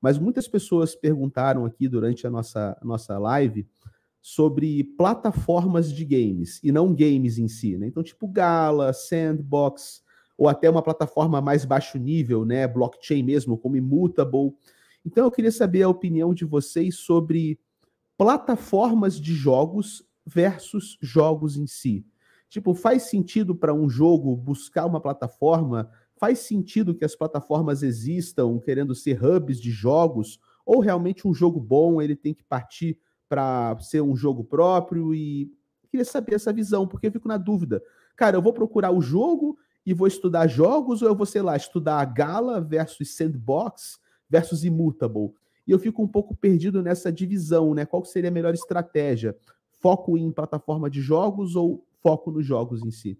[0.00, 3.66] Mas muitas pessoas perguntaram aqui durante a nossa, nossa live
[4.20, 7.86] sobre plataformas de games e não games em si, né?
[7.86, 10.02] Então, tipo Gala, Sandbox,
[10.38, 14.54] ou até uma plataforma mais baixo nível, né, blockchain mesmo, como Immutable.
[15.04, 17.58] Então eu queria saber a opinião de vocês sobre
[18.16, 22.06] plataformas de jogos versus jogos em si.
[22.48, 25.90] Tipo, faz sentido para um jogo buscar uma plataforma?
[26.18, 30.40] Faz sentido que as plataformas existam querendo ser hubs de jogos?
[30.64, 35.14] Ou realmente um jogo bom ele tem que partir para ser um jogo próprio?
[35.14, 35.52] E
[35.90, 37.82] queria saber essa visão, porque eu fico na dúvida.
[38.16, 41.56] Cara, eu vou procurar o jogo e vou estudar jogos, ou eu vou, sei lá,
[41.56, 45.32] estudar a Gala versus Sandbox versus Immutable?
[45.66, 47.84] E eu fico um pouco perdido nessa divisão, né?
[47.84, 49.36] Qual seria a melhor estratégia?
[49.70, 53.18] Foco em plataforma de jogos ou foco nos jogos em si?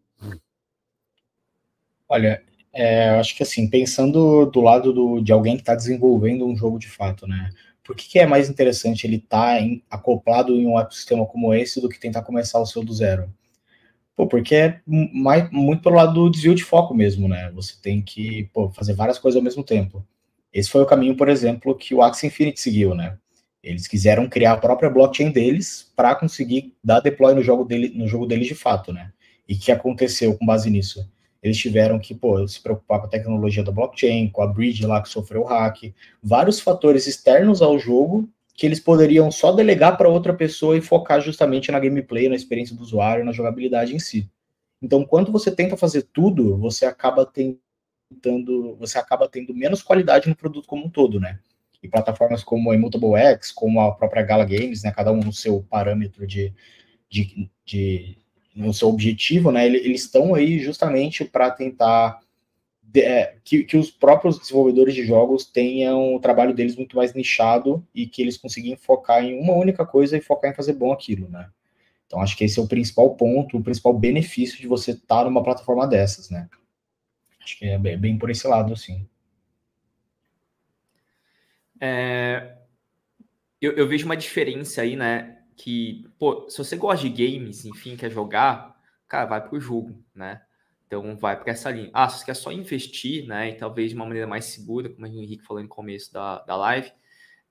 [2.08, 6.46] Olha, é, eu acho que assim, pensando do lado do, de alguém que está desenvolvendo
[6.46, 7.50] um jogo de fato, né?
[7.82, 11.80] Por que, que é mais interessante ele estar tá acoplado em um ecossistema como esse
[11.80, 13.32] do que tentar começar o seu do zero?
[14.14, 17.50] Pô, porque é mais, muito pelo lado do desvio de foco mesmo, né?
[17.54, 20.04] Você tem que pô, fazer várias coisas ao mesmo tempo.
[20.52, 23.16] Esse foi o caminho, por exemplo, que o Axie Infinity seguiu, né?
[23.62, 28.06] Eles quiseram criar a própria blockchain deles para conseguir dar deploy no jogo, dele, no
[28.06, 29.12] jogo deles de fato, né?
[29.48, 31.10] E que aconteceu com base nisso?
[31.42, 35.02] Eles tiveram que pô, se preocupar com a tecnologia da blockchain, com a bridge lá
[35.02, 38.28] que sofreu hack, vários fatores externos ao jogo
[38.58, 42.74] que eles poderiam só delegar para outra pessoa e focar justamente na gameplay, na experiência
[42.74, 44.28] do usuário, na jogabilidade em si.
[44.82, 50.34] Então, quando você tenta fazer tudo, você acaba tentando, você acaba tendo menos qualidade no
[50.34, 51.38] produto como um todo, né?
[51.82, 54.90] E plataformas como a Immutable X, como a própria Gala Games, né?
[54.90, 56.52] Cada um no seu parâmetro de,
[57.08, 58.18] de, de
[58.54, 59.66] no seu objetivo, né?
[59.66, 62.20] Eles estão aí justamente para tentar
[62.96, 67.86] é, que, que, os próprios desenvolvedores de jogos tenham o trabalho deles muito mais nichado
[67.94, 71.28] e que eles consigam focar em uma única coisa e focar em fazer bom aquilo,
[71.28, 71.48] né?
[72.06, 75.42] Então acho que esse é o principal ponto, o principal benefício de você estar numa
[75.42, 76.48] plataforma dessas, né?
[77.42, 79.06] Acho que é bem, bem por esse lado, sim.
[81.80, 82.56] É,
[83.60, 85.38] eu, eu, vejo uma diferença aí, né?
[85.56, 88.76] Que, pô, se você gosta de games, enfim, quer jogar,
[89.08, 90.42] cara, vai pro jogo, né?
[90.86, 91.90] Então vai para essa linha.
[91.92, 93.50] Ah, se você quer só investir, né?
[93.50, 96.56] E talvez de uma maneira mais segura, como o Henrique falou no começo da, da
[96.56, 96.90] live,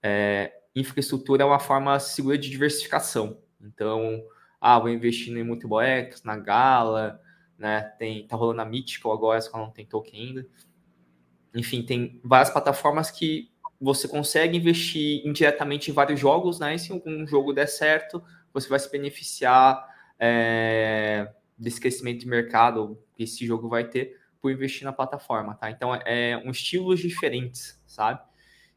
[0.02, 3.40] é, infraestrutura é uma forma segura de diversificação.
[3.62, 4.24] Então,
[4.60, 7.22] ah, vou investir no Immutable X, na Gala,
[7.58, 7.82] né?
[8.00, 10.48] Tem, tá rolando a Mythical agora, só que não tem token ainda.
[11.54, 16.76] Enfim, tem várias plataformas que você consegue investir indiretamente em vários jogos, né?
[16.76, 18.24] E se algum jogo der certo,
[18.54, 19.88] você vai se beneficiar
[20.20, 25.70] é, desse crescimento de mercado que esse jogo vai ter por investir na plataforma, tá?
[25.70, 28.22] Então é um estilos diferentes, sabe?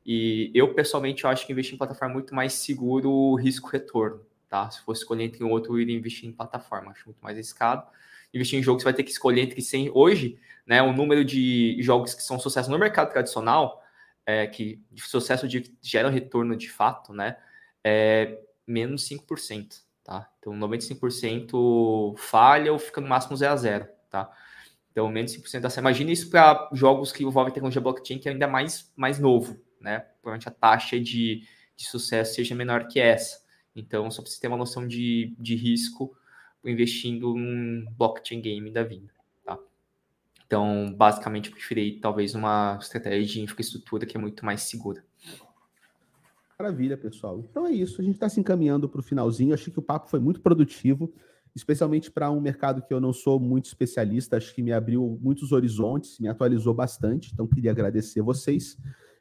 [0.05, 4.71] E eu pessoalmente eu acho que investir em plataforma é muito mais seguro risco-retorno, tá?
[4.71, 7.87] Se fosse escolher entre um outro, eu iria investir em plataforma, acho muito mais arriscado.
[8.33, 9.91] Investir em jogos, você vai ter que escolher entre 100.
[9.93, 13.80] Hoje, né, o número de jogos que são sucesso no mercado tradicional,
[14.31, 17.37] é, que de sucesso de, gera retorno de fato, né,
[17.83, 20.31] é menos 5%, tá?
[20.39, 24.31] Então, 95% falha ou fica no máximo 0 a 0, tá?
[24.93, 28.47] Então, menos 5% da Imagina isso para jogos que envolvem tecnologia blockchain, que é ainda
[28.47, 30.01] mais, mais novo, né?
[30.23, 31.43] Provavelmente a taxa de,
[31.77, 33.41] de sucesso seja menor que essa.
[33.75, 36.17] Então, só para você ter uma noção de, de risco
[36.65, 39.13] investindo num blockchain game da vida?
[40.51, 45.05] Então, basicamente, eu preferi talvez uma estratégia de infraestrutura que é muito mais segura.
[46.59, 47.39] Maravilha, pessoal.
[47.49, 48.01] Então é isso.
[48.01, 49.55] A gente está se encaminhando para o finalzinho.
[49.55, 51.15] Achei que o papo foi muito produtivo,
[51.55, 54.39] especialmente para um mercado que eu não sou muito especialista.
[54.39, 57.31] Acho que me abriu muitos horizontes, me atualizou bastante.
[57.33, 58.77] Então, queria agradecer vocês.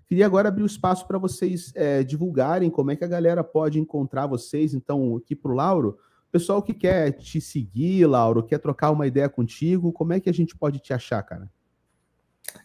[0.08, 3.80] Queria agora abrir o espaço para vocês é, divulgarem como é que a galera pode
[3.80, 4.74] encontrar vocês.
[4.74, 6.00] Então, aqui para o Lauro,
[6.32, 10.34] pessoal que quer te seguir, Lauro, quer trocar uma ideia contigo, como é que a
[10.34, 11.50] gente pode te achar, cara?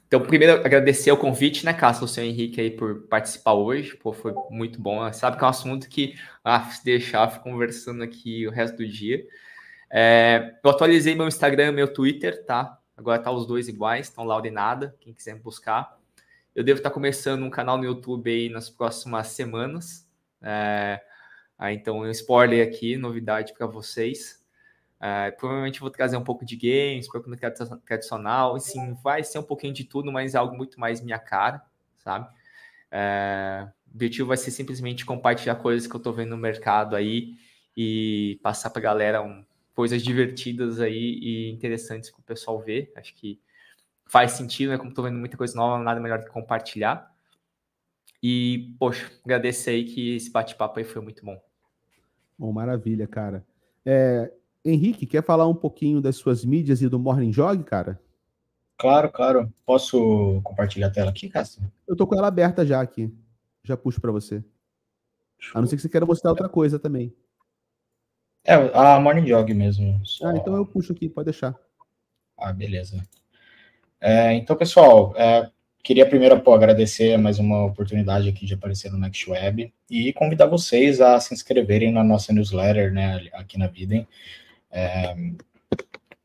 [0.06, 3.96] Então, primeiro, agradecer o convite, né, Cássio, o seu Henrique aí por participar hoje.
[3.96, 5.12] Pô, foi muito bom.
[5.12, 8.86] Sabe que é um assunto que, ah, se deixar, fico conversando aqui o resto do
[8.86, 9.26] dia.
[9.90, 12.78] É, eu atualizei meu Instagram e meu Twitter, tá?
[12.96, 15.98] Agora tá os dois iguais, estão lá nada, quem quiser buscar.
[16.54, 20.06] Eu devo estar começando um canal no YouTube aí nas próximas semanas.
[20.40, 21.00] É,
[21.72, 24.44] então, um spoiler aqui, novidade para vocês.
[24.96, 29.42] Uh, provavelmente vou trazer um pouco de games, pouco no tradicional, assim, vai ser um
[29.42, 31.62] pouquinho de tudo, mas é algo muito mais minha cara,
[31.98, 32.26] sabe?
[32.90, 37.34] Uh, o objetivo vai ser simplesmente compartilhar coisas que eu tô vendo no mercado aí
[37.76, 39.44] e passar pra galera um,
[39.74, 42.92] coisas divertidas aí e interessantes para o pessoal ver.
[42.94, 43.40] Tô que
[44.06, 44.78] faz sentido, né?
[44.78, 47.12] Como tô vendo muita coisa nova, nada melhor do que compartilhar.
[48.22, 51.38] E, poxa, agradecer aí que esse bate-papo aí foi muito bom.
[52.38, 53.44] Bom, maravilha, cara.
[53.84, 54.32] É,
[54.64, 58.00] Henrique, quer falar um pouquinho das suas mídias e do Morning Jog, cara?
[58.76, 59.52] Claro, claro.
[59.64, 61.62] Posso compartilhar a tela aqui, Castro?
[61.86, 63.12] Eu tô com ela aberta já aqui.
[63.62, 64.42] Já puxo para você.
[65.54, 67.14] A não ser que você queira mostrar outra coisa também.
[68.42, 70.04] É, a Morning Jog mesmo.
[70.04, 70.28] Só...
[70.28, 71.58] Ah, então eu puxo aqui, pode deixar.
[72.36, 73.02] Ah, beleza.
[74.00, 75.50] É, então, pessoal, é,
[75.84, 80.46] queria primeiro pô, agradecer mais uma oportunidade aqui de aparecer no Next Web e convidar
[80.46, 84.08] vocês a se inscreverem na nossa newsletter, né, aqui na Videm.
[84.72, 85.14] É,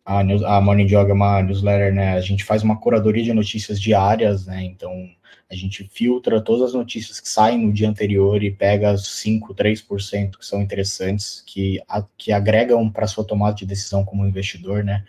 [0.06, 3.34] a, news, a Morning Jog é uma newsletter, né, a gente faz uma curadoria de
[3.34, 5.10] notícias diárias, né, então
[5.52, 10.38] a gente filtra todas as notícias que saem no dia anterior e pega 5, 3%
[10.38, 15.04] que são interessantes, que, a, que agregam para sua tomada de decisão como investidor, né?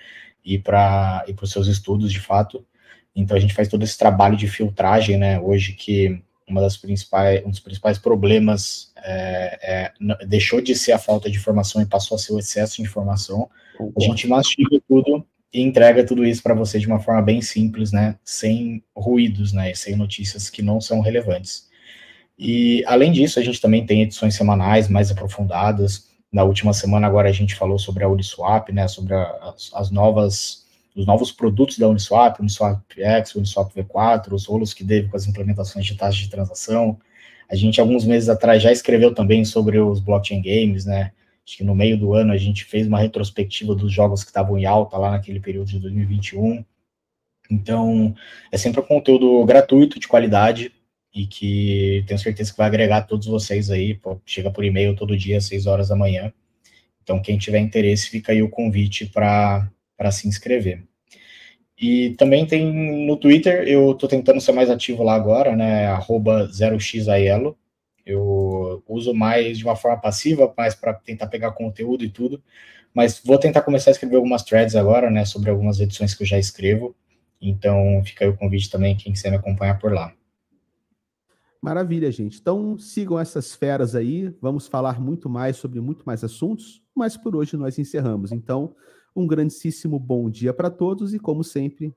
[0.44, 2.64] E para e os seus estudos, de fato.
[3.14, 5.40] Então a gente faz todo esse trabalho de filtragem, né?
[5.40, 10.98] Hoje que uma das principais, um dos principais problemas é, é, deixou de ser a
[10.98, 13.48] falta de informação e passou a ser o excesso de informação.
[13.96, 17.92] A gente mastiga tudo e entrega tudo isso para você de uma forma bem simples,
[17.92, 21.68] né, sem ruídos, né, sem notícias que não são relevantes.
[22.38, 26.08] E além disso, a gente também tem edições semanais mais aprofundadas.
[26.32, 29.90] Na última semana agora a gente falou sobre a Uniswap, né, sobre a, as, as,
[29.90, 30.59] novas
[31.00, 35.26] os novos produtos da Uniswap, Uniswap X, Uniswap V4, os rolos que deve com as
[35.26, 36.98] implementações de taxa de transação.
[37.50, 41.12] A gente alguns meses atrás já escreveu também sobre os blockchain games, né,
[41.46, 44.56] Acho que no meio do ano a gente fez uma retrospectiva dos jogos que estavam
[44.56, 46.64] em alta lá naquele período de 2021.
[47.50, 48.14] Então,
[48.52, 50.72] é sempre um conteúdo gratuito, de qualidade,
[51.12, 53.94] e que tenho certeza que vai agregar todos vocês aí.
[53.94, 56.32] Pô, chega por e-mail todo dia, às 6 horas da manhã.
[57.02, 59.72] Então, quem tiver interesse, fica aí o convite para
[60.12, 60.86] se inscrever.
[61.80, 65.86] E também tem no Twitter, eu estou tentando ser mais ativo lá agora, né?
[65.86, 67.56] Arroba 0xaielo.
[68.04, 72.42] Eu uso mais de uma forma passiva, mais para tentar pegar conteúdo e tudo.
[72.92, 76.26] Mas vou tentar começar a escrever algumas threads agora, né, sobre algumas edições que eu
[76.26, 76.94] já escrevo.
[77.40, 80.12] Então fica aí o convite também, quem quiser me acompanhar por lá.
[81.62, 82.38] Maravilha, gente.
[82.38, 84.34] Então sigam essas feras aí.
[84.40, 88.32] Vamos falar muito mais sobre muito mais assuntos, mas por hoje nós encerramos.
[88.32, 88.74] Então,
[89.14, 91.94] um grandíssimo bom dia para todos e, como sempre,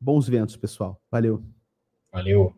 [0.00, 1.00] bons ventos, pessoal.
[1.10, 1.42] Valeu.
[2.12, 2.54] Valeu.